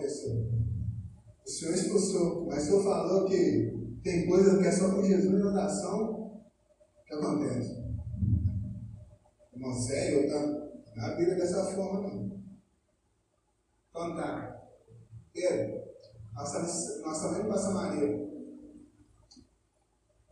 aconteceu? 0.05 0.65
O 1.45 1.49
Senhor 1.49 1.73
expulsou, 1.73 2.45
mas 2.45 2.63
o 2.63 2.65
Senhor 2.65 2.83
falou 2.83 3.25
que 3.25 3.99
tem 4.03 4.27
coisa 4.27 4.57
que 4.57 4.67
é 4.67 4.71
só 4.71 4.91
com 4.91 5.03
Jesus 5.03 5.39
e 5.39 5.43
oração 5.43 6.41
que 7.05 7.13
acontece. 7.13 7.85
Irmão, 9.53 9.73
sério, 9.73 10.29
tá? 10.29 10.65
Na 10.95 11.15
Bíblia 11.15 11.35
dessa 11.35 11.65
forma 11.75 12.01
não. 12.01 12.35
Tá. 13.93 14.61
Pedro, 15.33 15.83
estamos, 16.43 17.01
nós 17.01 17.17
estamos 17.17 17.39
indo 17.39 17.47
para 17.47 17.57
Samaria. 17.57 18.25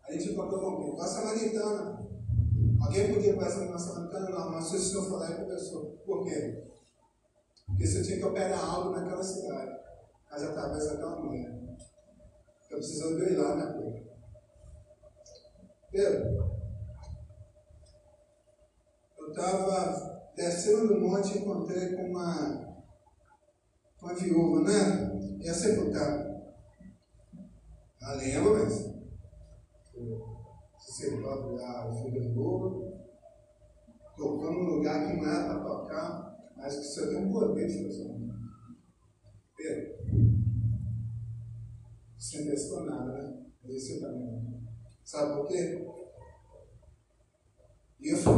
A 0.04 0.12
gente 0.12 0.32
encontrou 0.32 0.60
com 0.60 0.84
quem? 0.84 0.96
Com 0.96 1.02
a 1.02 1.08
samaritana. 1.08 2.08
Alguém 2.82 3.14
podia 3.14 3.36
passar 3.38 3.66
na 3.66 3.80
samaritana? 3.80 4.30
Não, 4.30 4.52
mas 4.52 4.66
se 4.66 4.76
o 4.76 4.80
senhor 4.80 5.10
falar 5.10 5.32
e 5.32 5.36
conversou. 5.36 6.02
Por 6.06 6.26
quê? 6.26 6.73
Porque 7.66 7.88
você 7.88 8.04
tinha 8.04 8.18
que 8.18 8.26
operar 8.26 8.64
algo 8.64 8.92
naquela 8.92 9.24
cidade. 9.24 9.72
Mas 10.30 10.44
através 10.44 10.88
daquela 10.88 11.20
mulher. 11.20 11.64
Eu 12.70 12.78
precisando 12.78 13.26
de 13.26 13.36
lá, 13.36 13.56
né, 13.56 13.74
Pedro? 13.74 14.14
Pedro, 15.92 16.54
eu 19.20 19.30
estava 19.30 20.32
descendo 20.36 20.88
do 20.88 21.00
monte 21.00 21.38
e 21.38 21.42
encontrei 21.42 21.96
com 21.96 22.10
uma, 22.10 22.84
uma 24.02 24.16
viúva, 24.16 24.62
né? 24.62 25.38
Ia 25.40 25.54
sepultar. 25.54 26.34
Ela 28.02 28.16
lembra, 28.16 28.64
mas. 28.64 28.94
Pode 31.22 31.48
olhar 31.48 31.90
o 31.90 32.02
fervedor, 32.02 32.94
tocando 34.16 34.52
no 34.52 34.76
lugar 34.76 35.08
que 35.08 35.18
não 35.18 35.30
é 35.30 35.48
para 35.48 35.64
tocar, 35.64 36.33
mas 36.56 36.76
que 36.76 36.84
você 36.84 37.08
tem 37.10 37.26
um 37.26 37.32
poder 37.32 37.68
de 37.68 37.84
fazer. 37.84 38.14
Pedro, 39.56 40.04
testou 42.54 42.86
nada, 42.86 43.12
né? 43.14 43.46
Esse 43.66 44.00
também. 44.00 44.62
Sabe 45.04 45.36
por 45.36 45.48
quê? 45.48 45.86
Isso. 48.02 48.30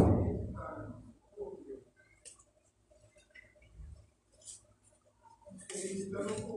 Então, 6.07 6.54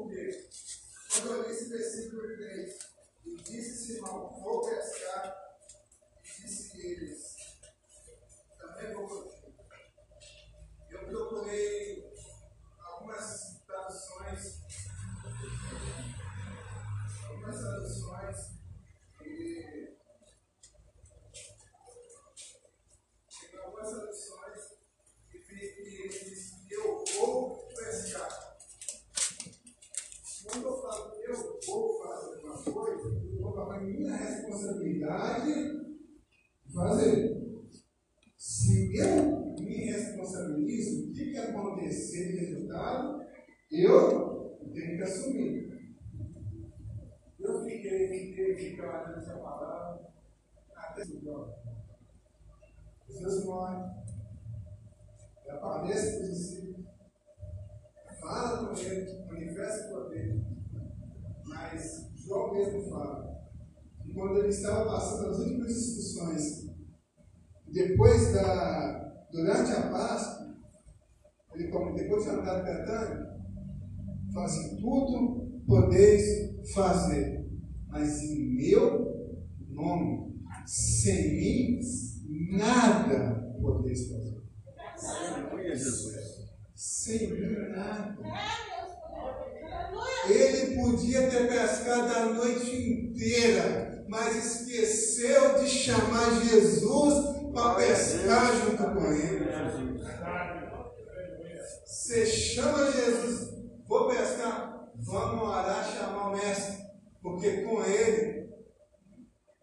Você 101.85 102.27
chama 102.27 102.91
Jesus, 102.91 103.51
vou 103.87 104.09
pescar, 104.09 104.91
vamos 104.95 105.43
orar, 105.43 105.85
chamar 105.85 106.29
o 106.29 106.37
mestre, 106.37 106.85
porque 107.23 107.63
com 107.63 107.83
ele. 107.85 108.49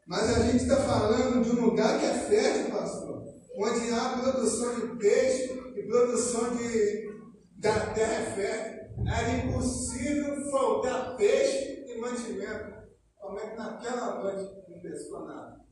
Mas 0.08 0.38
a 0.38 0.44
gente 0.44 0.64
está 0.64 0.78
falando 0.78 1.44
de 1.44 1.50
um 1.52 1.66
lugar 1.66 2.00
que 2.00 2.06
é 2.06 2.14
fértil, 2.14 2.76
pastor, 2.76 3.24
onde 3.58 3.92
há 3.92 4.18
produção 4.20 4.76
de 4.76 4.98
peixe 4.98 5.54
e 5.76 5.88
produção 5.88 6.56
de, 6.56 7.10
da 7.58 7.94
terra 7.94 8.14
é 8.14 8.32
fértil. 8.32 8.76
Era 9.08 9.30
impossível 9.30 10.50
faltar 10.52 11.16
peixe 11.18 11.86
e 11.88 12.00
mantimento. 12.00 12.76
Como 13.16 13.40
é 13.40 13.50
que 13.50 13.58
naquela 13.58 14.22
noite 14.22 14.52
não 14.70 14.80
pescou 14.80 15.26
nada? 15.26 15.66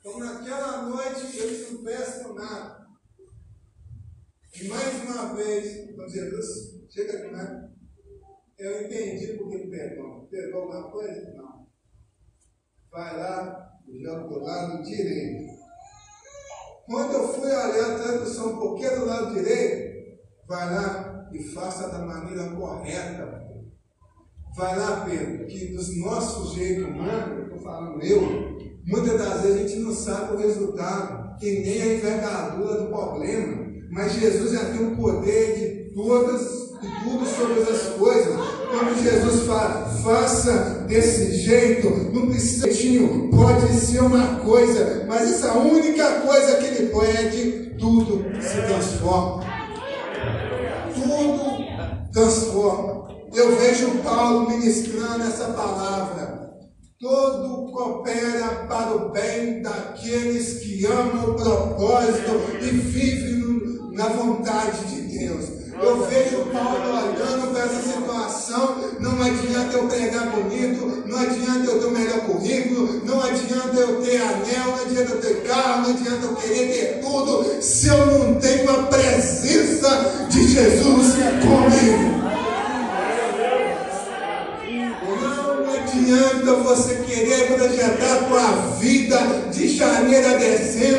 Então 0.00 0.18
naquela 0.18 0.82
noite 0.82 1.36
eles 1.36 1.72
não 1.72 1.84
pescam 1.84 2.34
nada. 2.34 2.85
E 4.58 4.68
mais 4.68 5.02
uma 5.02 5.34
vez, 5.34 5.94
quando 5.94 6.10
Jesus 6.10 6.46
chega 6.88 7.18
aqui, 7.18 7.30
né? 7.30 7.70
Eu 8.58 8.86
entendi 8.86 9.34
por 9.34 9.50
que 9.50 9.66
pegou. 9.68 10.26
Pegou 10.30 10.62
alguma 10.62 10.90
coisa? 10.90 11.32
Não. 11.34 11.66
Vai 12.90 13.16
lá 13.18 13.66
joga 14.02 14.28
do 14.28 14.40
lado 14.40 14.82
direito. 14.82 15.56
Quando 16.86 17.12
eu 17.12 17.28
fui 17.28 17.48
olhar 17.48 17.92
a 17.92 17.98
tradução 17.98 18.54
um 18.54 18.58
pouquinho 18.58 19.00
do 19.00 19.06
lado 19.06 19.34
direito, 19.34 20.18
vai 20.48 20.74
lá 20.74 21.28
e 21.32 21.42
faça 21.52 21.88
da 21.88 21.98
maneira 21.98 22.50
correta. 22.50 23.44
Vai 24.56 24.78
lá, 24.78 25.04
Pedro, 25.04 25.46
que 25.46 25.74
dos 25.74 25.98
nossos 25.98 26.54
jeitos 26.54 26.84
humanos, 26.84 27.44
estou 27.44 27.60
falando 27.60 28.02
eu, 28.02 28.22
muitas 28.86 29.18
das 29.18 29.42
vezes 29.42 29.56
a 29.56 29.68
gente 29.68 29.80
não 29.80 29.92
sabe 29.92 30.34
o 30.34 30.38
resultado, 30.38 31.26
e 31.42 31.60
nem 31.60 31.82
a 31.82 31.94
envergadura 31.94 32.80
do 32.80 32.88
problema. 32.88 33.65
Mas 33.90 34.14
Jesus 34.14 34.52
já 34.52 34.64
tem 34.66 34.86
o 34.86 34.96
poder 34.96 35.58
de 35.58 35.94
todas 35.94 36.66
e 36.82 37.04
tudo 37.04 37.26
sobre 37.26 37.62
as 37.62 37.82
coisas. 37.98 38.36
Quando 38.70 39.02
Jesus 39.02 39.46
fala, 39.46 39.88
faça 40.02 40.84
desse 40.86 41.34
jeito, 41.36 41.88
não 42.12 42.26
precisa, 42.28 42.68
pode 43.30 43.72
ser 43.74 44.00
uma 44.00 44.36
coisa, 44.40 45.04
mas 45.08 45.22
essa 45.32 45.54
única 45.54 46.20
coisa 46.20 46.56
que 46.56 46.64
ele 46.66 46.88
pede, 46.88 47.76
tudo 47.78 48.24
se 48.40 48.62
transforma. 48.62 49.44
Tudo 50.94 52.12
transforma. 52.12 53.08
Eu 53.34 53.56
vejo 53.56 53.90
Paulo 54.02 54.48
ministrando 54.48 55.24
essa 55.24 55.46
palavra. 55.46 56.46
Todo 56.98 57.70
coopera 57.70 58.66
para 58.66 58.96
o 58.96 59.10
bem 59.10 59.60
daqueles 59.60 60.60
que 60.60 60.86
amam 60.86 61.30
o 61.30 61.34
propósito 61.34 62.40
e 62.62 62.70
vivem 62.70 63.45
na 63.96 64.08
vontade 64.08 64.84
de 64.84 65.00
Deus. 65.18 65.44
Eu 65.82 66.06
vejo 66.06 66.46
Paulo 66.52 66.90
olhando 66.90 67.52
para 67.52 67.64
essa 67.64 67.82
situação. 67.82 68.76
Não 69.00 69.22
adianta 69.22 69.76
eu 69.76 69.88
pregar 69.88 70.30
bonito, 70.30 71.02
não 71.06 71.18
adianta 71.18 71.70
eu 71.70 71.80
ter 71.80 71.86
o 71.86 71.90
melhor 71.90 72.20
currículo, 72.20 73.02
não 73.04 73.22
adianta 73.22 73.76
eu 73.76 74.02
ter 74.02 74.20
anel, 74.20 74.66
não 74.66 74.82
adianta 74.82 75.12
eu 75.12 75.20
ter 75.20 75.42
carro, 75.42 75.82
não 75.82 75.90
adianta 75.90 76.26
eu 76.26 76.36
querer 76.36 76.68
ter 76.68 77.00
tudo, 77.00 77.62
se 77.62 77.88
eu 77.88 78.06
não 78.06 78.34
tenho 78.34 78.70
a 78.70 78.82
presença 78.84 80.28
de 80.30 80.46
Jesus 80.46 81.14
comigo. 81.42 82.16
Não 85.64 85.74
adianta 85.74 86.52
você 86.62 86.94
querer 86.96 87.54
projetar 87.54 88.28
tua 88.28 88.52
vida 88.78 89.18
de 89.52 89.68
janeiro 89.76 90.28
a 90.28 90.36
dezembro. 90.36 90.95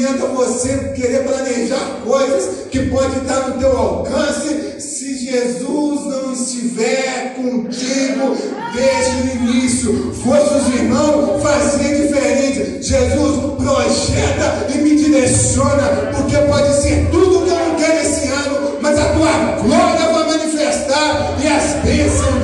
Adianta 0.00 0.28
você 0.28 0.78
querer 0.96 1.24
planejar 1.24 2.00
coisas 2.02 2.68
que 2.70 2.86
pode 2.86 3.18
estar 3.18 3.50
no 3.50 3.58
teu 3.58 3.76
alcance 3.76 4.80
se 4.80 5.26
Jesus 5.26 6.00
não 6.06 6.32
estiver 6.32 7.34
contigo 7.36 8.34
desde 8.72 9.16
o 9.20 9.34
início. 9.34 10.14
Fosse 10.24 10.54
os 10.54 10.74
irmãos, 10.74 11.42
fazia 11.42 11.96
diferente. 11.96 12.82
Jesus 12.82 13.56
projeta 13.58 14.68
e 14.74 14.78
me 14.78 14.96
direciona, 14.96 16.12
porque 16.16 16.38
pode 16.50 16.80
ser 16.80 17.10
tudo 17.10 17.44
que 17.44 17.50
eu 17.50 17.58
não 17.58 17.74
quero 17.74 18.00
esse 18.00 18.26
ano, 18.28 18.78
mas 18.80 18.98
a 18.98 19.04
tua 19.04 19.32
glória 19.62 20.12
vai 20.14 20.28
manifestar 20.28 21.36
e 21.42 21.46
as 21.46 21.74
bênçãos 21.84 22.39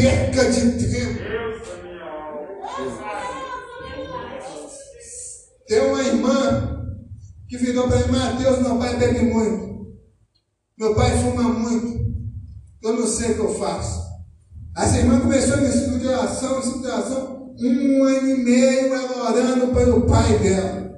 perca 0.00 0.50
de 0.50 0.90
tempo. 0.90 1.18
Tem 5.66 5.80
uma 5.80 6.02
irmã 6.02 6.94
que 7.48 7.58
virou 7.58 7.88
para 7.88 8.06
mim, 8.06 8.12
Mateus, 8.12 8.60
meu 8.60 8.78
pai 8.78 8.96
bebe 8.96 9.20
muito. 9.22 9.68
Meu 10.78 10.94
pai 10.94 11.10
fuma 11.18 11.42
muito. 11.42 11.98
Eu 12.82 12.92
não 12.94 13.06
sei 13.06 13.32
o 13.32 13.34
que 13.34 13.40
eu 13.40 13.54
faço. 13.58 14.08
Essa 14.76 14.98
irmã 14.98 15.18
começou 15.20 15.56
nesse 15.56 15.86
tipo 15.86 15.98
de 15.98 16.06
oração, 16.06 16.60
tipo 16.60 16.80
de 16.80 16.86
oração, 16.86 17.54
um 17.60 18.04
ano 18.04 18.28
e 18.28 18.44
meio 18.44 18.94
ela 18.94 19.30
orando 19.30 19.74
pelo 19.74 20.02
pai 20.02 20.38
dela. 20.38 20.88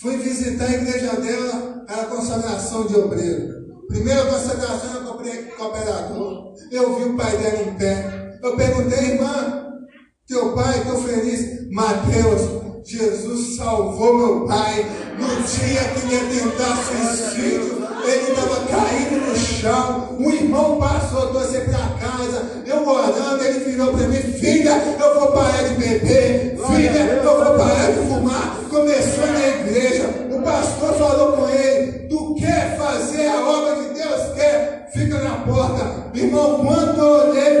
Fui 0.00 0.16
visitar 0.16 0.64
a 0.64 0.72
igreja 0.72 1.20
dela, 1.20 1.84
era 1.88 2.06
consagração 2.06 2.86
de 2.86 2.96
obreiro. 2.96 3.57
Primeira 3.88 4.24
consagração 4.26 4.90
era 4.96 5.08
cooperador. 5.56 6.54
Eu 6.70 6.96
vi 6.96 7.04
o 7.04 7.16
pai 7.16 7.36
dela 7.38 7.62
em 7.62 7.74
pé. 7.74 8.38
Eu 8.42 8.56
perguntei, 8.56 9.12
irmã, 9.12 9.66
teu 10.26 10.54
pai, 10.54 10.84
teu 10.84 11.02
feliz? 11.02 11.70
Mateus, 11.70 12.42
Jesus 12.84 13.56
salvou 13.56 14.16
meu 14.16 14.46
pai. 14.46 14.84
No 15.18 15.26
dia 15.42 15.84
que 15.94 16.14
ia 16.14 16.20
tentar 16.20 16.76
suicídio, 16.76 17.78
ele 18.04 18.30
estava 18.30 18.66
caído 18.66 19.26
no 19.26 19.36
chão. 19.36 20.16
Um 20.20 20.30
irmão 20.30 20.78
passou, 20.78 21.28
trouxe 21.28 21.60
para 21.62 21.88
casa. 21.98 22.62
Eu 22.66 22.86
orando, 22.86 23.42
ele 23.42 23.64
virou 23.64 23.92
para 23.92 24.06
mim: 24.06 24.16
Filha, 24.16 24.82
eu 25.00 25.18
vou 25.18 25.32
parar 25.32 25.62
de 25.62 25.74
beber. 25.74 26.58
Filha, 26.68 27.00
eu 27.00 27.44
vou 27.44 27.58
parar 27.58 27.90
de 27.90 28.06
fumar. 28.06 28.60
Começou 28.70 29.26
na 29.26 29.48
igreja. 29.48 30.27
O 30.38 30.42
pastor 30.42 30.94
falou 30.94 31.32
com 31.32 31.48
ele: 31.48 32.06
Tu 32.08 32.34
quer 32.36 32.78
fazer 32.78 33.26
a 33.26 33.48
obra 33.48 33.74
de 33.74 33.94
Deus? 33.94 34.34
Quer? 34.36 34.88
Fica 34.92 35.18
na 35.18 35.36
porta. 35.38 36.10
Irmão, 36.14 36.64
quando 36.64 36.98
eu 36.98 37.28
olhei 37.28 37.60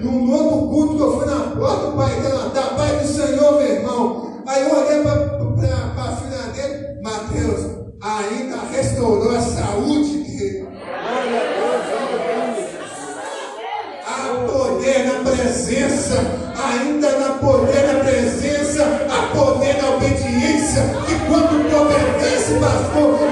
no 0.00 0.30
outro 0.30 0.68
culto 0.68 0.96
que 0.96 1.02
eu 1.02 1.18
fui 1.18 1.26
na 1.26 1.40
porta, 1.56 1.86
o 1.88 1.96
pai 1.96 2.20
dela 2.20 2.50
tá, 2.50 2.62
Pai 2.76 2.98
do 2.98 3.06
Senhor, 3.06 3.52
meu 3.52 3.62
irmão. 3.62 4.42
Aí 4.46 4.62
eu 4.62 4.76
olhei 4.76 5.02
para 5.02 6.02
a 6.02 6.16
filha 6.16 6.52
dele, 6.52 7.00
Mateus, 7.02 7.60
ainda 8.02 8.56
restaurou 8.72 9.34
a 9.34 9.40
saúde 9.40 10.18
dele. 10.18 10.68
Há 14.06 14.46
poder 14.50 15.06
na 15.06 15.30
presença, 15.30 16.14
ainda 16.62 17.10
na 17.18 17.28
poder 17.38 17.92
na 17.92 18.00
presença, 18.04 18.47
obedece, 22.48 22.60
pastor, 22.60 23.27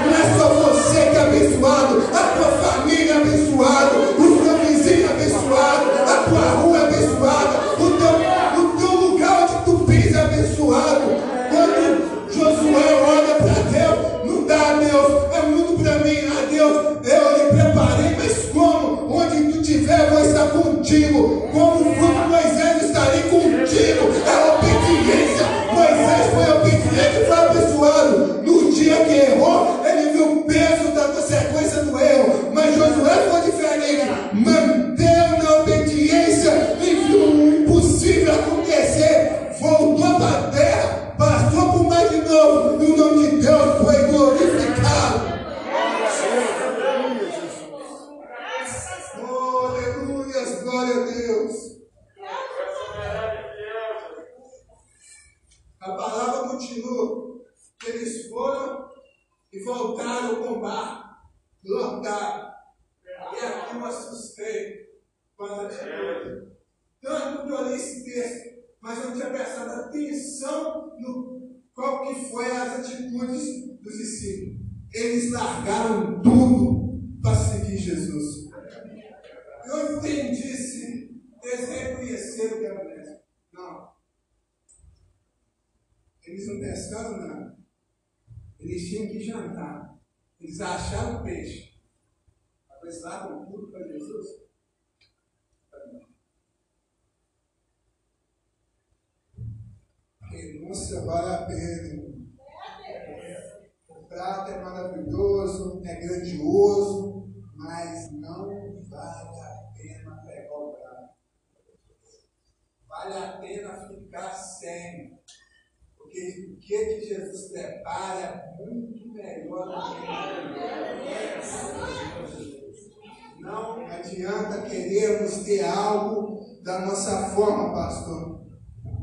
da 126.77 126.85
nossa 126.85 127.29
forma, 127.29 127.73
pastor. 127.73 128.37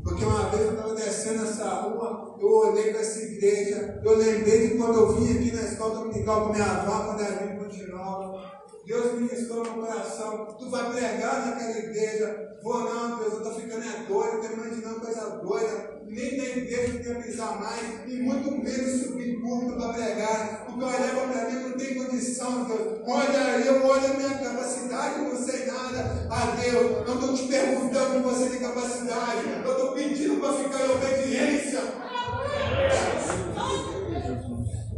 Porque 0.02 0.24
uma 0.24 0.50
vez 0.50 0.62
eu 0.66 0.72
estava 0.72 0.94
descendo 0.94 1.44
essa 1.44 1.68
rua, 1.80 2.36
eu 2.38 2.48
olhei 2.48 2.92
para 2.92 3.00
essa 3.00 3.20
igreja, 3.20 4.00
eu 4.04 4.16
lembrei 4.18 4.68
de 4.68 4.78
quando 4.78 4.94
eu 5.00 5.12
vim 5.14 5.34
aqui 5.34 5.50
na 5.50 5.62
escola 5.62 5.94
dominical 5.94 6.46
com 6.46 6.52
minha 6.52 6.64
avó, 6.64 7.06
quando 7.06 7.22
ela 7.22 7.36
vinha 7.36 7.58
continuava. 7.58 8.53
Deus 8.86 9.14
ministrou 9.14 9.64
no 9.64 9.82
coração. 9.82 10.56
Tu 10.58 10.68
vai 10.68 10.92
pregar 10.92 11.46
naquela 11.46 11.78
igreja. 11.78 12.58
Vou 12.62 12.80
não, 12.80 13.18
Deus, 13.18 13.32
eu 13.32 13.38
estou 13.38 13.54
ficando 13.54 13.82
é 13.82 14.04
doido, 14.06 14.40
estou 14.40 14.52
imaginando 14.52 15.00
coisa 15.00 15.30
doida. 15.42 15.94
Nem 16.06 16.36
na 16.36 16.44
igreja 16.44 16.92
eu 16.92 16.98
queria 16.98 17.22
pisar 17.22 17.60
mais, 17.60 17.80
e 18.06 18.22
muito 18.22 18.50
menos 18.50 19.02
subir 19.02 19.40
público 19.40 19.78
para 19.78 19.92
pregar. 19.94 20.66
Porque 20.66 20.84
olhava 20.84 21.28
para 21.28 21.50
mim, 21.50 21.68
não 21.68 21.78
tem 21.78 21.94
condição, 21.94 22.64
Deus. 22.64 23.00
Olha, 23.06 23.64
eu 23.64 23.86
olho 23.86 24.06
a 24.06 24.14
minha 24.14 24.38
capacidade, 24.38 25.20
não 25.20 25.36
sei 25.36 25.66
nada. 25.66 26.28
Ah, 26.30 26.56
Deus, 26.60 27.08
eu 27.08 27.14
estou 27.14 27.34
te 27.34 27.48
perguntando 27.48 28.12
se 28.12 28.18
você 28.20 28.50
tem 28.50 28.60
capacidade. 28.60 29.40
Eu 29.64 29.72
estou 29.72 29.92
pedindo 29.92 30.40
para 30.40 30.52
ficar 30.52 30.86
em 30.86 30.90
obediência. 30.90 31.80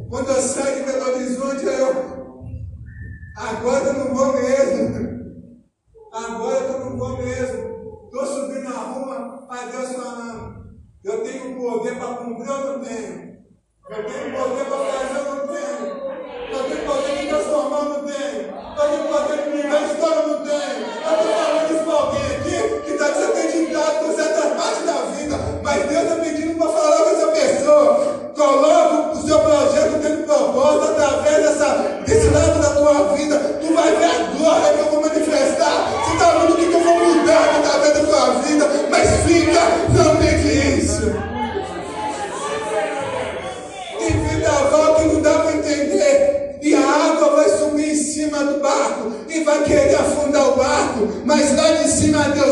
Quando 0.09 0.31
eu 0.31 0.42
saio 0.42 0.77
de 0.77 0.92
Belo 0.92 1.14
Horizonte, 1.14 1.64
eu. 1.66 2.26
Agora 3.37 3.85
eu 3.85 3.92
não 3.92 4.14
vou 4.14 4.33
mesmo. 4.33 5.66
Agora 6.11 6.64
eu 6.64 6.81
não 6.81 6.96
vou 6.96 7.18
mesmo. 7.18 8.07
Estou 8.07 8.27
subindo 8.27 8.64
na 8.64 8.70
rua, 8.70 9.46
a 9.51 9.57
Deus 9.66 9.92
falando. 9.92 10.57
Eu 11.05 11.22
tenho 11.22 11.55
poder 11.55 11.99
para 11.99 12.14
cumprir 12.14 12.51
ou 12.51 12.61
não 12.61 12.81
tenho? 12.81 13.37
Eu 13.90 14.07
tenho 14.07 14.37
poder 14.37 14.64
para 14.64 14.79
fazer 14.79 15.29
ou 15.29 15.37
não 15.37 15.49
tenho? 15.49 15.87
Eu 16.51 16.64
tenho 16.64 16.87
poder 16.87 17.16
de 17.18 17.29
transformar 17.29 17.79
ou 17.79 17.85
não 17.85 18.05
tenho? 18.07 18.57
Eu 18.57 18.88
tenho 18.88 19.09
poder 19.09 19.53
de 19.53 19.66
a 19.66 19.83
história 19.83 20.22
ou 20.22 20.29
não 20.29 20.42
tenho? 20.42 20.87
Eu 20.87 21.20
estou 21.20 21.65
Tu 33.61 33.75
vai 33.75 33.97
ver 33.97 34.05
a 34.05 34.37
glória 34.37 34.73
que 34.75 34.81
eu 34.81 34.90
vou 34.90 35.01
manifestar. 35.01 35.92
Você 36.05 36.12
está 36.12 36.31
vendo 36.38 36.53
o 36.53 36.57
que 36.57 36.64
eu 36.64 36.81
vou 36.81 36.95
mudar 36.95 37.57
através 37.59 37.95
da 37.95 38.05
tua 38.05 38.31
vida, 38.40 38.71
mas 38.90 39.09
fica 39.25 39.61
na 39.92 40.12
obediência. 40.12 41.16
Tem 43.99 44.11
vendaval 44.11 44.95
que 44.97 45.05
não 45.07 45.23
dá 45.23 45.38
para 45.38 45.53
entender. 45.57 46.59
E 46.62 46.75
a 46.75 46.81
água 46.81 47.37
vai 47.37 47.49
subir 47.49 47.92
em 47.92 47.97
cima 47.97 48.38
do 48.45 48.61
barco 48.61 49.12
e 49.29 49.45
vai 49.45 49.62
querer 49.62 49.95
afundar 49.95 50.49
o 50.49 50.57
barco, 50.57 51.09
mas 51.25 51.55
lá 51.55 51.71
de 51.73 51.88
cima 51.88 52.23
Deus 52.31 52.46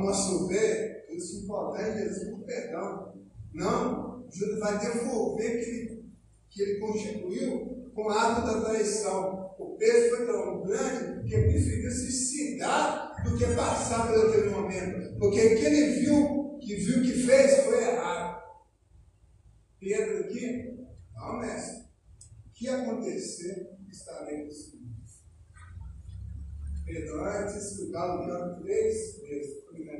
nosso 0.00 0.46
ver, 0.48 1.06
ele 1.08 1.20
se 1.20 1.44
importar 1.44 1.90
em 1.90 1.98
Jesus 1.98 2.30
com 2.30 2.42
perdão. 2.42 3.14
Não, 3.54 4.26
Judas 4.30 4.58
vai 4.58 4.78
devolver 4.78 5.64
que 5.64 5.70
ele, 5.70 6.04
que 6.50 6.62
ele 6.62 6.80
constituiu 6.80 7.90
com 7.94 8.06
o 8.06 8.10
ato 8.10 8.46
da 8.46 8.60
traição. 8.62 9.54
O 9.58 9.76
peso 9.76 10.16
foi 10.16 10.26
tão 10.26 10.62
grande 10.62 11.28
que 11.28 11.34
ele 11.34 11.52
preferiu 11.52 11.90
suicidar 11.90 13.24
do 13.24 13.36
que 13.36 13.46
passar 13.54 14.08
por 14.08 14.28
aquele 14.28 14.50
momento. 14.50 15.18
Porque 15.18 15.40
o 15.40 15.56
que 15.58 15.64
ele 15.64 16.00
viu, 16.00 16.58
que 16.60 16.76
viu 16.76 17.02
que 17.02 17.12
fez, 17.12 17.64
foi 17.64 17.82
errado. 17.82 18.42
Pedro 19.80 20.24
aqui, 20.24 20.86
não, 21.14 21.38
mestre. 21.38 21.88
O 22.46 22.50
que 22.52 22.68
acontecer, 22.68 23.78
Senhor. 24.52 24.78
Pedro, 26.84 27.22
antes 27.22 27.54
de 27.54 27.60
escutar 27.60 28.16
o 28.16 28.26
canto 28.26 28.62
três 28.62 29.20
vezes, 29.20 29.64
me. 29.84 29.98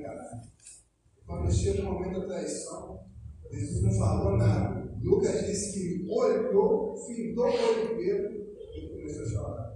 Quando 1.27 1.53
chega 1.53 1.83
o 1.83 1.93
momento 1.93 2.21
da 2.21 2.27
traição, 2.27 3.07
Jesus 3.53 3.83
não 3.83 3.99
falou 3.99 4.39
nada. 4.39 4.97
Lucas 5.03 5.47
disse 5.47 5.73
que 5.75 6.07
olhou, 6.09 6.97
findou 7.07 7.47
o 7.47 7.53
olho 7.53 7.89
de 7.89 8.03
Pedro 8.03 8.49
e 8.75 8.89
começou 8.89 9.23
a 9.23 9.29
chorar. 9.29 9.69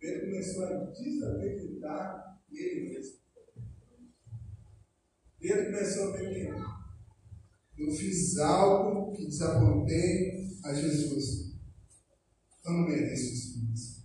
Pedro 0.00 0.26
começou 0.26 0.64
a 0.64 0.84
desacreditar 0.90 2.40
nele 2.50 2.88
mesmo. 2.90 3.18
Pedro 5.38 5.64
começou 5.66 6.12
a 6.12 6.18
que 6.18 7.82
eu 7.82 7.90
fiz 7.92 8.38
algo 8.38 9.12
que 9.12 9.26
desapontei 9.26 10.48
a 10.64 10.74
Jesus. 10.74 11.52
Eu 12.64 12.72
não 12.72 12.88
mereço 12.88 13.32
isso. 13.32 14.02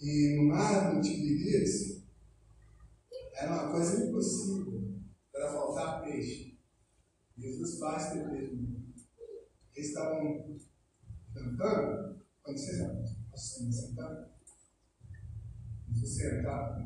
E 0.00 0.36
no 0.36 0.48
mar 0.48 0.94
do 0.94 1.00
Tiberíades 1.02 1.99
era 3.40 3.52
uma 3.52 3.72
coisa 3.72 4.04
impossível 4.04 5.00
para 5.32 5.50
faltar 5.52 6.02
peixe. 6.02 6.58
Jesus 7.38 7.78
faz 7.78 8.12
ter 8.12 8.28
peixe. 8.28 8.54
Eles 9.74 9.88
estavam 9.88 10.58
cantando, 11.32 12.20
quando 12.42 12.58
você 12.58 12.72
está 12.72 13.36
sentado, 13.36 14.30
você 15.88 16.06
sentado, 16.06 16.80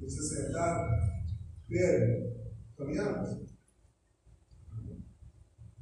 você 0.00 0.22
sentado, 0.22 1.18
Pedro, 1.66 2.52
caminhamos? 2.76 3.48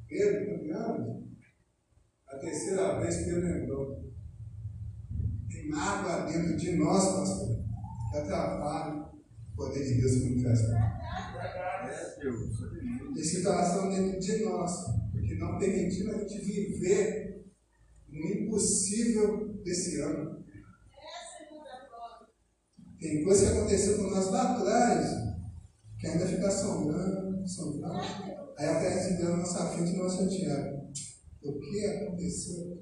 Pedro, 0.07 0.45
caminhamos? 0.45 1.27
A 2.27 2.37
terceira 2.37 2.99
vez 3.01 3.25
Pedro 3.25 3.41
lembrou 3.41 4.07
tem 5.49 5.69
mágoa 5.69 6.25
dentro 6.31 6.57
de 6.57 6.75
nós, 6.77 7.03
pastor, 7.03 7.56
atrapalha 8.13 9.09
o 9.53 9.55
poder 9.55 9.83
de 9.83 10.01
Deus 10.01 10.23
manifestar. 10.23 10.97
Tem 13.13 13.23
situação 13.23 13.89
dentro 13.89 14.19
de 14.19 14.43
nós 14.43 14.85
que 15.11 15.35
não 15.35 15.57
permitindo 15.57 16.11
a 16.11 16.17
gente 16.19 16.39
viver 16.39 17.45
no 18.09 18.25
impossível 18.25 19.53
desse 19.63 19.99
ano. 20.01 20.45
Tem 22.99 23.23
coisa 23.23 23.51
que 23.51 23.57
aconteceu 23.57 23.97
com 23.97 24.09
nós 24.09 24.31
lá 24.31 24.55
atrás, 24.55 25.07
que 25.99 26.07
ainda 26.07 26.25
fica 26.25 26.47
assombrando, 26.47 27.43
assombrando. 27.43 28.01
Aí 28.57 28.69
aparece 28.69 29.17
Deus 29.17 29.29
na 29.29 29.37
nossa 29.37 29.69
frente 29.69 29.93
e 29.93 29.97
nós 29.97 30.13
chateamos. 30.13 30.89
O 31.43 31.59
que 31.59 31.85
aconteceu? 31.85 32.76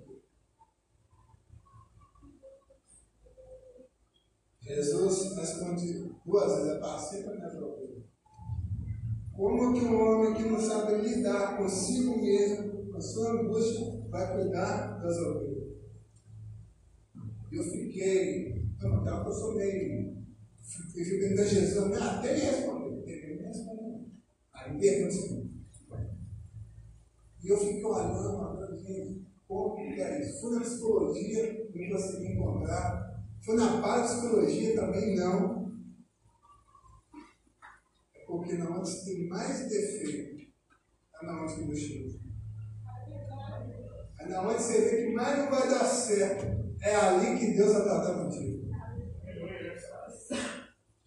Jesus 4.66 5.36
responde 5.36 6.12
duas 6.26 6.56
vezes, 6.56 6.72
é 6.74 6.80
participa 6.80 7.38
da 7.38 7.50
procura. 7.50 8.04
Como 9.32 9.74
que 9.74 9.86
um 9.86 10.02
homem 10.02 10.34
que 10.34 10.50
não 10.50 10.60
sabe 10.60 11.02
lidar 11.02 11.58
consigo 11.58 12.20
mesmo, 12.20 12.92
com 12.92 12.98
a 12.98 13.02
sua 13.02 13.32
angústia, 13.34 14.02
vai 14.10 14.34
cuidar 14.34 15.00
das 15.02 15.18
ovelhas? 15.18 15.76
Eu 17.52 17.64
fiquei, 17.64 18.66
então, 18.76 19.02
então 19.02 19.26
eu 19.26 19.32
sou 19.32 19.56
meio, 19.56 20.18
fiquei 20.94 21.20
perguntando 21.20 21.42
a 21.42 21.46
Jesus, 21.46 22.02
até 22.02 22.32
ele 22.32 22.46
respondeu, 22.46 23.08
ele 23.08 23.36
me 23.36 23.44
respondeu. 23.44 24.06
Aí 24.52 24.80
pergunta 24.80 25.08
assim, 25.08 25.56
e 27.44 27.50
eu 27.50 27.58
fiquei 27.60 27.86
olhando, 27.86 28.40
olhando, 28.40 28.80
gente, 28.80 29.28
como 29.48 29.76
que 29.76 30.02
é 30.02 30.20
isso? 30.20 30.42
Fui 30.42 30.56
na 30.56 30.62
psicologia, 30.62 31.70
não 31.76 31.90
consegui 31.90 32.34
encontrar 32.34 33.05
foi 33.46 33.56
na 33.58 33.80
parapsicologia 33.80 34.76
também 34.76 35.16
não. 35.16 35.72
É 38.16 38.26
porque 38.26 38.54
na 38.56 38.72
onde 38.72 38.90
se 38.90 39.06
tem 39.06 39.30
mais 39.30 39.70
defeito, 39.70 40.52
é 41.22 41.26
na 41.26 41.44
onde 41.44 41.54
que 41.54 41.66
Deus. 41.68 42.16
É 44.20 44.28
na 44.28 44.42
onde 44.42 44.64
você 44.64 44.82
vê 44.82 45.06
que 45.06 45.14
mais 45.14 45.38
não 45.38 45.52
vai 45.52 45.70
dar 45.70 45.86
certo. 45.86 46.66
É 46.82 46.96
ali 46.96 47.38
que 47.38 47.54
Deus 47.56 47.72
vai 47.74 47.84
tratar 47.84 48.24
contigo. 48.24 48.66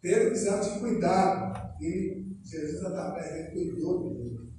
Pedro 0.01 0.29
precisava 0.29 0.63
de 0.63 0.79
cuidado. 0.79 1.69
E 1.81 2.37
Jesus 2.45 2.83
está 2.83 3.13
perto, 3.13 3.35
ele 3.35 3.73
cuidou 3.73 4.15
dele. 4.15 4.53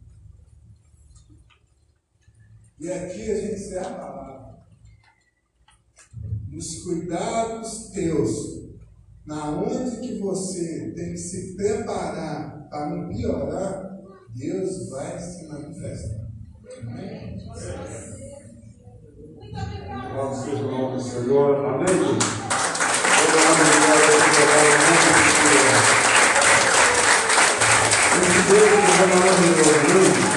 E 2.80 2.92
aqui 2.92 3.32
a 3.32 3.36
gente 3.36 3.56
encerra 3.56 3.90
a 3.90 4.00
palavra 4.00 4.49
nos 6.52 6.84
cuidados 6.84 7.92
teus, 7.94 8.60
na 9.26 9.52
onde 9.52 9.98
que 9.98 10.18
você 10.20 10.92
tem 10.96 11.12
que 11.12 11.18
se 11.18 11.56
preparar 11.56 12.68
para 12.70 12.90
não 12.90 13.10
piorar, 13.10 14.00
Deus 14.36 14.90
vai 14.90 15.20
se 15.20 15.48
manifestar. 15.48 16.30
Amém? 16.82 17.40
Senhor. 21.00 21.66
Amém? 21.66 21.88
Deus 28.50 29.00
é 29.00 29.06
maravilhoso. 29.16 30.29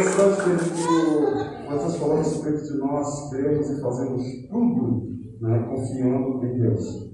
Interessante 0.00 0.70
que 0.70 1.68
nós 1.68 1.92
sobre 2.24 2.52
que 2.58 2.78
nós 2.78 3.30
cremos 3.30 3.68
e 3.68 3.80
fazemos 3.82 4.24
tudo 4.48 5.10
né, 5.42 5.58
confiando 5.68 6.42
em 6.42 6.58
Deus. 6.58 7.10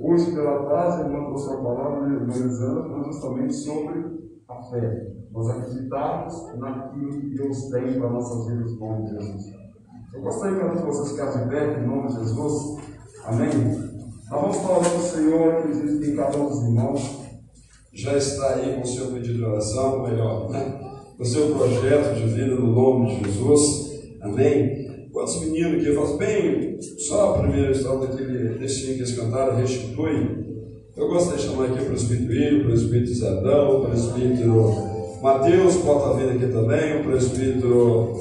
Hoje, 0.00 0.32
pela 0.32 0.64
tarde, 0.64 1.02
a 1.02 1.06
irmã 1.06 1.26
trouxe 1.26 1.52
a 1.52 1.56
palavra 1.56 2.06
analisando 2.06 3.04
justamente 3.04 3.52
sobre 3.52 4.32
a 4.48 4.62
fé. 4.62 5.12
Nós 5.30 5.50
acreditarmos 5.50 6.58
naquilo 6.58 7.10
que 7.10 7.36
Deus 7.36 7.68
tem 7.68 8.00
para 8.00 8.10
nossas 8.10 8.46
vidas 8.48 8.72
em 8.72 8.78
nome 8.78 9.04
de 9.04 9.10
Jesus. 9.10 9.52
Eu 10.14 10.22
gostaria 10.22 10.70
que 10.70 10.86
vocês 10.86 11.10
ficassem 11.10 11.48
pé 11.48 11.80
em 11.80 11.86
nome 11.86 12.08
de 12.08 12.14
Jesus. 12.14 12.78
Amém? 13.26 13.50
Nós 14.30 14.40
vamos 14.40 14.56
falar 14.56 14.78
do 14.78 15.02
Senhor 15.02 15.62
que 15.62 15.68
existe 15.68 16.10
em 16.10 16.16
cada 16.16 16.38
um 16.38 16.48
dos 16.48 16.62
irmãos. 16.62 17.22
Já 17.92 18.16
está 18.16 18.54
aí 18.54 18.76
com 18.76 18.80
o 18.80 18.86
seu 18.86 19.12
pedido 19.12 19.34
de 19.34 19.44
oração, 19.44 20.02
melhor, 20.02 20.48
né? 20.48 20.91
O 21.18 21.24
seu 21.24 21.54
projeto 21.54 22.14
de 22.14 22.26
vida 22.26 22.54
no 22.54 22.72
nome 22.72 23.16
de 23.16 23.24
Jesus. 23.24 23.92
Amém? 24.20 25.08
Quantos 25.12 25.40
meninos 25.40 25.84
que 25.84 25.92
falam 25.92 26.16
bem, 26.16 26.80
só 26.80 27.34
a 27.34 27.38
primeira 27.38 27.70
história 27.70 28.08
daquele 28.08 28.58
textinho 28.58 28.94
que 28.94 29.00
eles 29.00 29.14
cantaram, 29.14 29.56
restitui. 29.56 30.42
Eu 30.96 31.08
gosto 31.08 31.36
de 31.36 31.42
chamar 31.42 31.66
aqui 31.66 31.82
o 31.82 31.86
presbítero 31.86 32.60
o 32.60 32.64
presbítero 32.64 33.14
Zedão, 33.14 33.80
o 33.80 33.86
presbítero 33.86 34.74
Mateus, 35.22 35.76
estar 35.76 36.12
vindo 36.14 36.30
aqui 36.30 36.52
também, 36.52 37.00
o 37.00 37.04
presbítero 37.04 38.18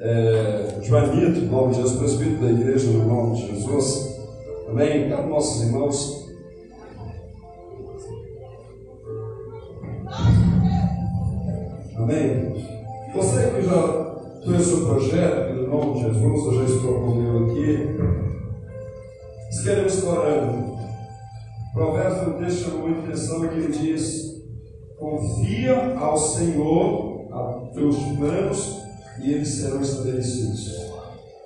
é, 0.00 0.80
Joanito, 0.82 1.40
no 1.40 1.52
nome 1.52 1.74
de 1.74 1.82
Jesus, 1.82 1.98
presbítero 1.98 2.40
da 2.42 2.50
igreja, 2.50 2.90
no 2.90 3.06
nome 3.06 3.36
de 3.36 3.54
Jesus. 3.54 4.18
Amém? 4.68 5.08
Cada 5.08 5.26
nossos 5.26 5.62
irmãos. 5.62 6.13
Amém? 12.04 12.52
Você 13.14 13.46
que 13.48 13.62
já 13.62 14.14
fez 14.44 14.72
o 14.74 14.84
projeto, 14.84 15.54
no 15.54 15.68
nome 15.68 15.94
de 15.94 16.00
Jesus, 16.00 16.44
eu 16.44 16.52
já 16.52 16.64
o 16.90 17.14
meu 17.14 17.46
aqui. 17.46 17.96
Estar 19.48 20.08
orando. 20.10 20.74
Provérbios 21.72 22.20
tem 22.20 22.28
um 22.28 22.38
texto 22.38 22.64
chama 22.64 22.82
muita 22.82 23.06
atenção 23.06 23.48
que 23.48 23.54
ele 23.54 23.72
diz: 23.72 24.34
Confia 24.98 25.96
ao 25.96 26.18
Senhor 26.18 27.26
a 27.32 27.70
teus 27.72 27.96
planos 28.18 28.82
e 29.22 29.32
eles 29.32 29.48
serão 29.48 29.80
estabelecidos. 29.80 30.92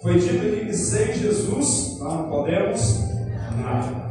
Foi 0.03 0.19
dito 0.19 0.45
aqui 0.45 0.67
que 0.67 0.75
sem 0.75 1.13
Jesus 1.15 2.01
não 2.01 2.29
podemos 2.29 2.99
nada. 3.63 4.09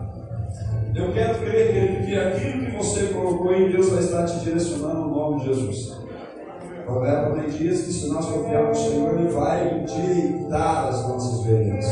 Eu 0.95 1.11
quero 1.11 1.39
crer, 1.39 2.05
que 2.05 2.15
aquilo 2.15 2.65
que 2.67 2.77
você 2.77 3.07
colocou 3.07 3.53
em 3.53 3.69
Deus 3.69 3.89
vai 3.89 3.99
estar 3.99 4.25
te 4.25 4.39
direcionando 4.45 5.01
no 5.01 5.09
nome 5.09 5.41
de 5.41 5.47
Jesus. 5.47 5.96
Provérbio 6.87 7.35
também 7.35 7.49
diz 7.49 7.81
que 7.83 7.91
se 7.91 8.07
nós 8.07 8.25
confiarmos 8.25 8.79
no 8.79 8.89
Senhor, 8.89 9.19
Ele 9.19 9.29
vai 9.29 9.83
direitar 9.83 10.87
as 10.87 11.05
nossas 11.05 11.43
veredas. 11.43 11.85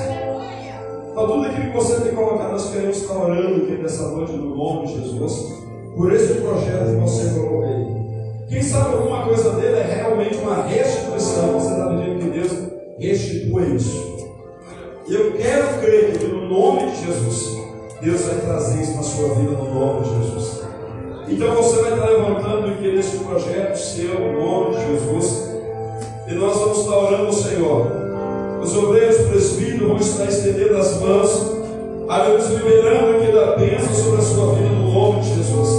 Então, 1.12 1.28
tudo 1.28 1.46
aquilo 1.46 1.72
que 1.72 1.78
você 1.78 2.00
tem 2.00 2.16
colocado, 2.16 2.54
nós 2.54 2.70
queremos 2.70 2.98
estar 2.98 3.18
orando 3.18 3.64
aqui 3.64 3.78
nessa 3.82 4.08
noite 4.08 4.32
no 4.32 4.56
nome 4.56 4.88
de 4.88 5.02
Jesus, 5.02 5.64
por 5.98 6.14
esse 6.14 6.36
projeto 6.36 6.92
que 6.92 7.02
você 7.02 7.30
colocou 7.34 7.64
aí. 7.66 8.06
Quem 8.48 8.62
sabe 8.62 8.96
alguma 8.96 9.26
coisa 9.26 9.52
dele 9.52 9.80
é 9.80 9.84
realmente 9.84 10.38
uma 10.38 10.64
restituição. 10.64 11.60
Você 11.60 11.72
está 11.72 11.90
pedindo 11.90 12.20
que 12.20 12.30
Deus 12.30 12.52
restitua 12.98 13.62
isso. 13.64 14.16
E 15.10 15.14
eu 15.14 15.34
quero 15.34 15.80
crer 15.82 16.18
que 16.18 16.26
no 16.26 16.48
nome 16.48 16.90
de 16.92 17.06
Jesus, 17.06 17.58
Deus 18.02 18.22
vai 18.22 18.40
trazer 18.40 18.82
isso 18.82 18.96
na 18.96 19.04
sua 19.04 19.36
vida 19.36 19.52
no 19.52 19.74
nome 19.74 20.04
de 20.04 20.16
Jesus. 20.16 20.55
Então 21.28 21.56
você 21.56 21.82
vai 21.82 21.94
estar 21.94 22.06
levantando 22.08 22.72
e 22.72 22.76
querer 22.76 23.00
esse 23.00 23.18
projeto 23.18 23.76
seu 23.76 24.20
no 24.20 24.40
nome 24.40 24.76
de 24.76 24.86
Jesus. 24.92 25.56
E 26.28 26.34
nós 26.36 26.58
vamos 26.58 26.80
estar 26.80 26.98
orando 26.98 27.34
Senhor. 27.34 27.88
Os 28.62 28.78
obreiros 28.78 29.18
presbíteros 29.28 29.88
vão 29.88 29.98
estar 29.98 30.26
estendendo 30.26 30.78
as 30.78 31.00
mãos, 31.00 31.56
nos 32.34 32.50
liberando 32.50 33.18
aqui 33.18 33.32
da 33.32 33.56
bênção 33.56 33.94
sobre 33.94 34.22
a 34.22 34.24
sua 34.24 34.54
vida 34.54 34.70
no 34.70 34.92
nome 34.92 35.22
de 35.22 35.36
Jesus. 35.36 35.70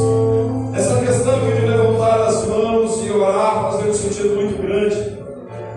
Essa 0.75 1.01
questão 1.01 1.39
de 1.39 1.67
levantar 1.67 2.27
as 2.27 2.47
mãos 2.47 3.07
e 3.07 3.11
orar 3.11 3.73
faz 3.73 3.89
um 3.89 3.93
sentido 3.93 4.37
muito 4.37 4.61
grande. 4.61 5.17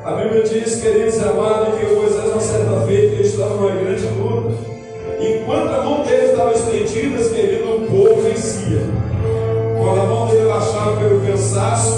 A 0.03 0.11
Bíblia 0.13 0.43
diz, 0.43 0.81
queridos 0.81 1.17
e 1.17 1.23
amados, 1.23 1.79
que 1.79 1.85
Moisés, 1.85 2.31
uma 2.31 2.41
certa 2.41 2.81
feita, 2.87 3.15
ele 3.15 3.23
estava 3.23 3.55
numa 3.55 3.71
grande 3.71 4.03
luta. 4.19 4.55
Enquanto 5.19 5.73
a 5.73 5.83
mão 5.83 6.03
dele 6.03 6.31
estava 6.31 6.53
estendida, 6.53 7.23
querido, 7.29 7.75
o 7.75 7.87
povo 7.87 8.21
vencia. 8.21 9.08
Quando 9.89 10.01
a 10.01 10.05
mão 10.05 10.27
dele 10.27 10.47
baixava 10.47 10.97
pelo 10.97 11.19
cansaço, 11.21 11.93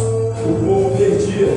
o 0.45 0.65
povo 0.65 0.97
perdia. 0.97 1.49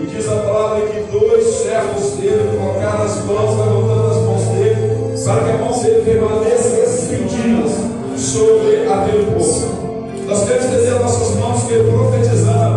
E 0.00 0.06
diz 0.06 0.28
a 0.28 0.34
palavra 0.34 0.80
que 0.86 1.00
dois 1.16 1.44
servos 1.44 2.16
dele 2.16 2.58
colocaram 2.58 3.04
as 3.04 3.24
mãos, 3.24 3.56
levantando 3.56 4.10
as 4.10 4.16
mãos 4.16 4.42
dele, 4.56 5.14
para 5.24 5.44
que 5.44 5.50
a 5.50 5.58
mão 5.58 5.80
dele 5.80 6.02
permanecesse 6.02 6.80
estendidas 6.80 7.70
sobre 8.16 8.88
aquele 8.92 9.30
povo. 9.30 10.02
Nós 10.26 10.42
queremos 10.42 10.64
estender 10.64 10.98
nossas 10.98 11.36
mãos, 11.36 11.62
que 11.62 11.78
profetizando 11.78 12.71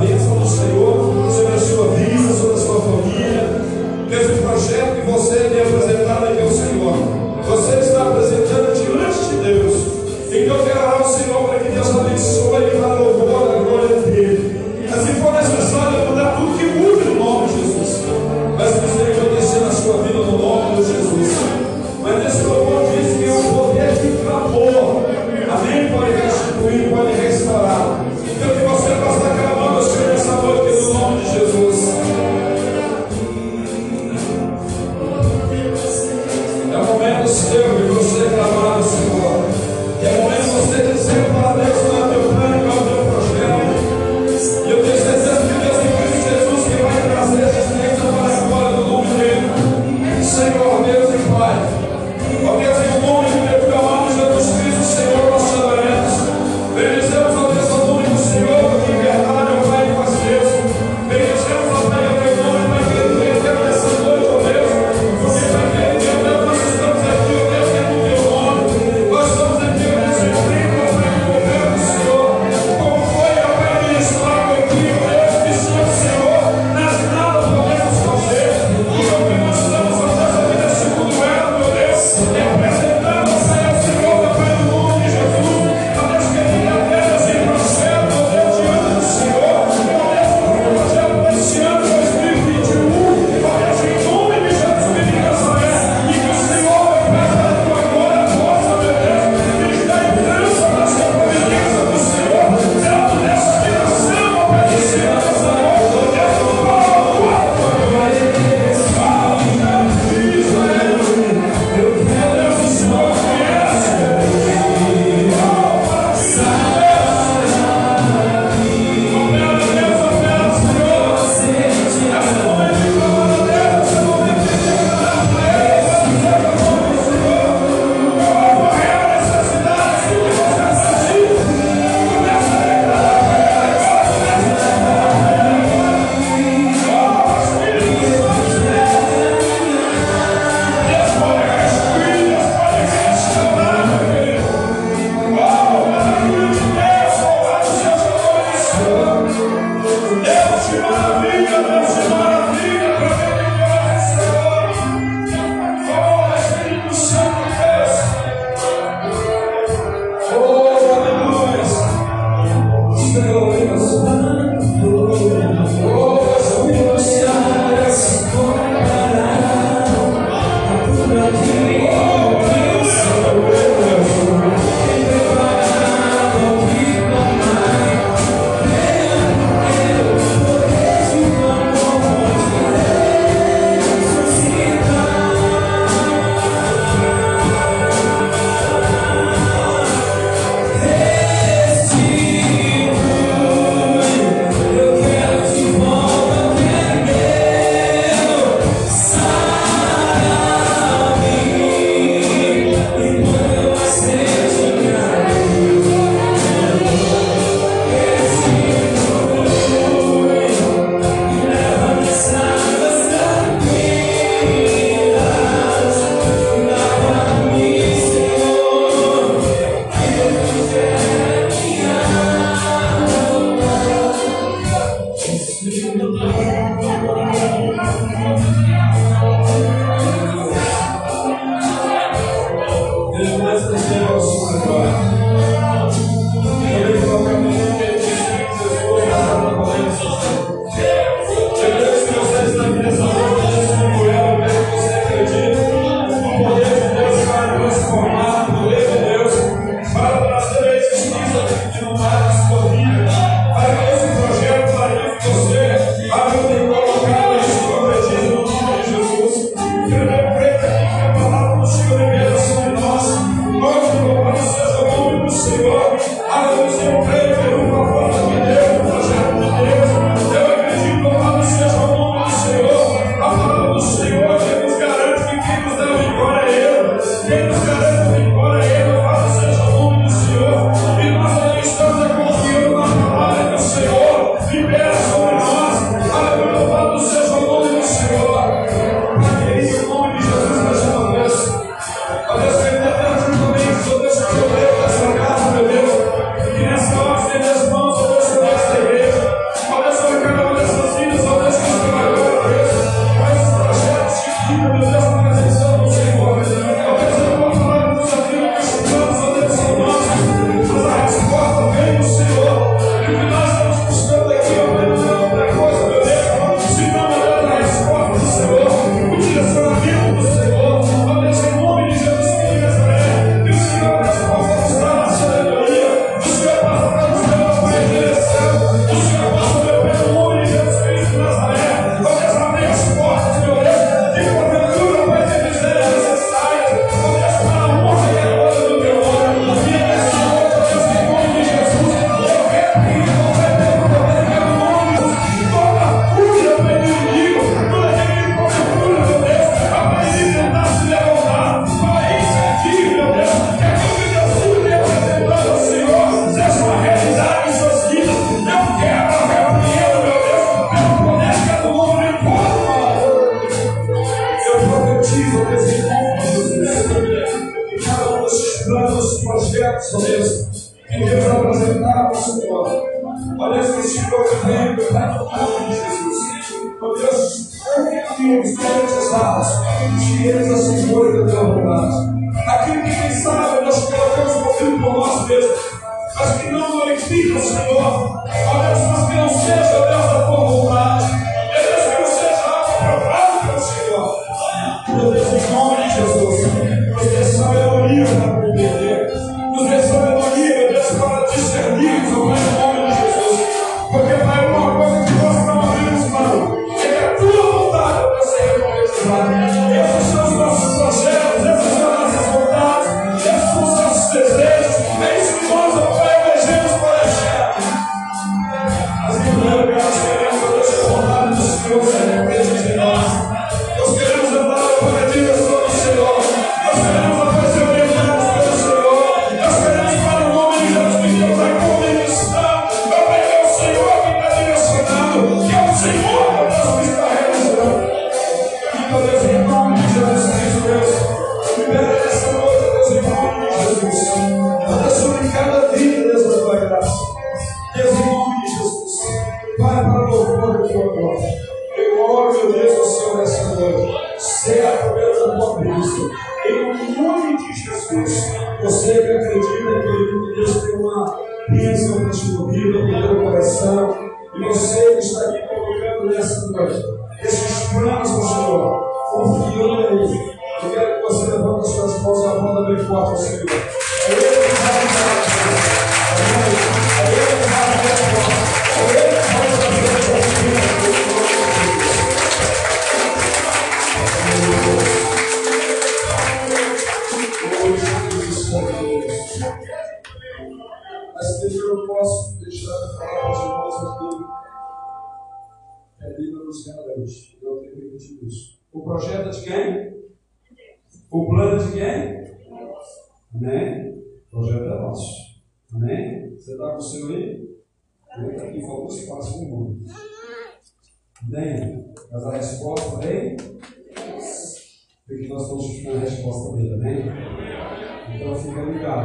Ghost. 163.95 164.44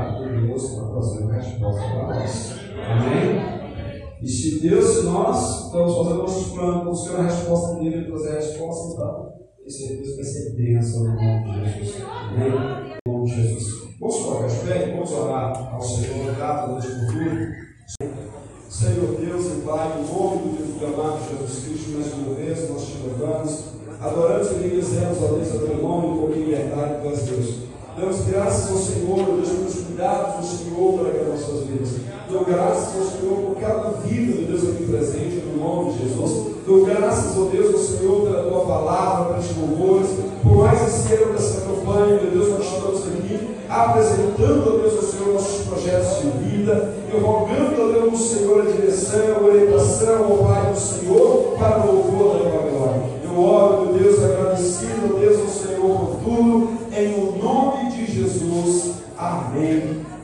Com 0.05 0.47
Deus 0.47 0.71
para 0.71 0.85
trazer 0.87 1.19
uma 1.25 1.33
resposta 1.33 1.81
para 1.81 2.15
nós. 2.15 2.55
Amém? 2.89 3.61
E 4.23 4.29
se 4.29 4.61
Deus, 4.61 4.85
se 4.85 5.03
nós 5.05 5.67
estamos 5.67 5.97
fazendo 5.97 6.19
nossos 6.19 6.53
planos, 6.53 6.85
buscando 6.85 7.21
a 7.21 7.23
resposta 7.23 7.75
dele 7.77 8.03
e 8.03 8.07
trazer 8.07 8.29
a 8.29 8.35
resposta, 8.35 8.93
então, 8.93 9.33
tenho 9.57 9.71
certeza 9.71 10.11
que 10.11 10.17
vai 10.17 10.25
ser 10.25 10.57
bênção 10.57 11.05
no 11.05 11.15
nome 11.15 11.45
de 11.45 11.81
Jesus. 11.81 12.03
Amém? 12.07 12.49
Em 13.07 13.11
nome 13.11 13.25
de 13.25 13.43
Jesus. 13.43 13.91
Vamos 13.99 14.17
colocar 14.17 14.47
de 14.47 14.57
pé, 14.57 14.93
vamos 14.95 15.13
orar 15.13 15.75
ao 15.75 15.81
Senhor, 15.81 16.35
grato 16.35 16.71
a 16.71 16.79
Deus 16.79 16.87
por 16.87 17.07
tudo. 17.13 17.71
Senhor 18.69 19.17
Deus 19.21 19.47
e 19.47 19.61
Pai, 19.67 19.99
em 19.99 20.15
nome 20.15 20.57
do 20.57 20.79
teu 20.79 20.89
amado 20.89 21.19
Jesus 21.29 21.65
Cristo, 21.65 21.91
mais 21.91 22.13
uma 22.15 22.35
vez 22.35 22.71
nós 22.71 22.87
te 22.87 22.99
louvamos, 22.99 23.65
adoramos 24.01 24.51
e 24.53 24.55
bendizemos, 24.55 25.19
ó 25.23 25.27
Deus, 25.35 25.49
a 25.49 25.67
teu 25.67 25.83
nome 25.83 26.19
com 26.19 26.33
liberdade, 26.33 27.03
Deus 27.03 27.21
Deus. 27.21 27.55
Damos 27.97 28.21
graças 28.27 28.71
ao 28.71 28.77
Senhor, 28.79 29.17
Deus, 29.27 29.49
pelos 29.49 29.89
cuidados 30.01 30.37
do 30.37 30.57
Senhor 30.57 30.99
para 30.99 31.11
as 31.11 31.29
nossas 31.29 31.67
vidas. 31.67 31.91
Dou 32.31 32.45
graças 32.45 32.97
ao 32.97 33.05
Senhor 33.05 33.37
por 33.37 33.57
cada 33.61 33.91
vida, 34.01 34.41
meu 34.41 34.47
Deus, 34.49 34.75
aqui 34.75 34.85
presente, 34.85 35.45
no 35.47 35.63
nome 35.63 35.93
de 35.93 36.09
Jesus. 36.09 36.57
Dou 36.67 36.87
graças, 36.87 37.37
ó 37.37 37.45
Deus, 37.51 37.75
ao 37.75 37.81
Senhor 37.81 38.23
pela 38.23 38.43
tua 38.45 38.61
palavra, 38.61 39.35
pelos 39.35 39.57
louvores, 39.57 40.09
por 40.43 40.57
mais 40.57 40.89
esse 40.89 41.13
ano 41.15 41.33
dessa 41.35 41.61
campanha, 41.61 42.21
meu 42.23 42.31
Deus, 42.31 42.49
nós 42.49 42.65
estamos 42.65 43.01
aqui 43.09 43.51
apresentando, 43.69 44.75
ó 44.75 44.79
Deus, 44.79 44.97
ao 44.97 45.03
Senhor 45.03 45.35
nossos 45.35 45.67
projetos 45.67 46.23
de 46.23 46.31
vida, 46.49 46.95
e 47.13 47.21
rogando, 47.21 47.83
ó 47.83 47.93
Deus, 47.93 48.13
ao 48.13 48.17
Senhor 48.17 48.61
a 48.63 48.71
direção, 48.71 49.37
a 49.37 49.45
orientação, 49.45 50.33
ó 50.33 50.47
Pai 50.47 50.73
do 50.73 50.79
Senhor, 50.79 51.57
para 51.59 51.87
o 51.87 51.95
louvor 51.95 52.39
da 52.39 52.51
tua 52.51 52.71
glória. 52.71 53.03
Eu 53.23 53.39
oro, 53.39 53.85
meu 53.85 53.95
Deus, 53.99 54.25
agradecido, 54.25 55.15
ó 55.15 55.19
Deus, 55.19 55.41
ao 55.41 55.49
Senhor 55.49 55.97
por 55.99 56.17
tudo, 56.25 56.71
em 56.97 57.11
de 57.11 57.39
Jesus. 57.39 57.39
Amém 59.51 59.83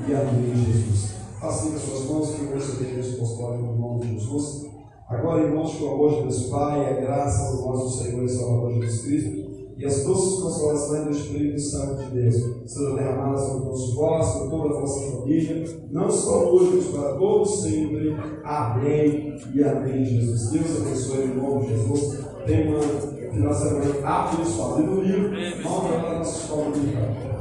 e 0.09 0.15
amém, 0.15 0.55
Jesus. 0.55 1.17
Assim 1.43 1.71
com 1.71 1.77
as 1.77 1.83
suas 1.83 2.05
mãos, 2.05 2.31
que 2.31 2.45
receber 2.45 3.01
esse 3.01 3.17
apostólico 3.17 3.65
no 3.65 3.77
nome 3.77 4.01
de 4.03 4.21
Jesus. 4.21 4.67
Agora, 5.09 5.43
irmãos, 5.43 5.75
com 5.75 5.85
o 5.85 5.95
amor 5.95 6.15
de 6.15 6.23
Deus 6.23 6.45
Pai, 6.45 6.89
a 6.89 7.01
graça 7.01 7.57
do 7.57 7.63
nosso 7.63 8.05
Senhor 8.05 8.25
e 8.25 8.29
Salvador 8.29 8.75
Jesus 8.75 9.03
Cristo 9.03 9.47
e 9.77 9.85
as 9.85 10.05
doces 10.05 10.43
consolações 10.43 11.05
do 11.05 11.11
Espírito 11.11 11.61
Santo 11.61 12.05
de 12.05 12.21
Deus 12.21 12.37
sejam 12.67 12.95
derramadas 12.95 13.41
sobre 13.41 13.65
todos 13.65 13.95
vós, 13.95 14.27
sobre 14.27 14.51
toda 14.51 14.75
a 14.75 14.81
vossa 14.81 15.11
família, 15.11 15.81
não 15.91 16.09
só 16.09 16.49
hoje, 16.49 16.77
mas 16.77 16.87
para 16.87 17.15
todos 17.15 17.63
sempre. 17.63 18.17
Amém 18.45 19.37
e 19.53 19.65
amém, 19.65 20.05
Jesus. 20.05 20.51
Deus 20.53 20.81
abençoe 20.81 21.25
em 21.25 21.35
nome 21.35 21.67
de 21.67 21.73
Jesus. 21.73 22.25
Tenha 22.47 22.71
uma 22.71 22.81
final 22.81 23.53
de 23.53 23.59
semana 23.59 24.09
abençoada. 24.09 24.83
E 24.83 24.87
domingo, 24.87 25.29
vamos 25.65 25.91
tratar 25.91 26.19
nossa 26.19 26.39
escola 26.39 26.71
bíblica. 26.71 27.36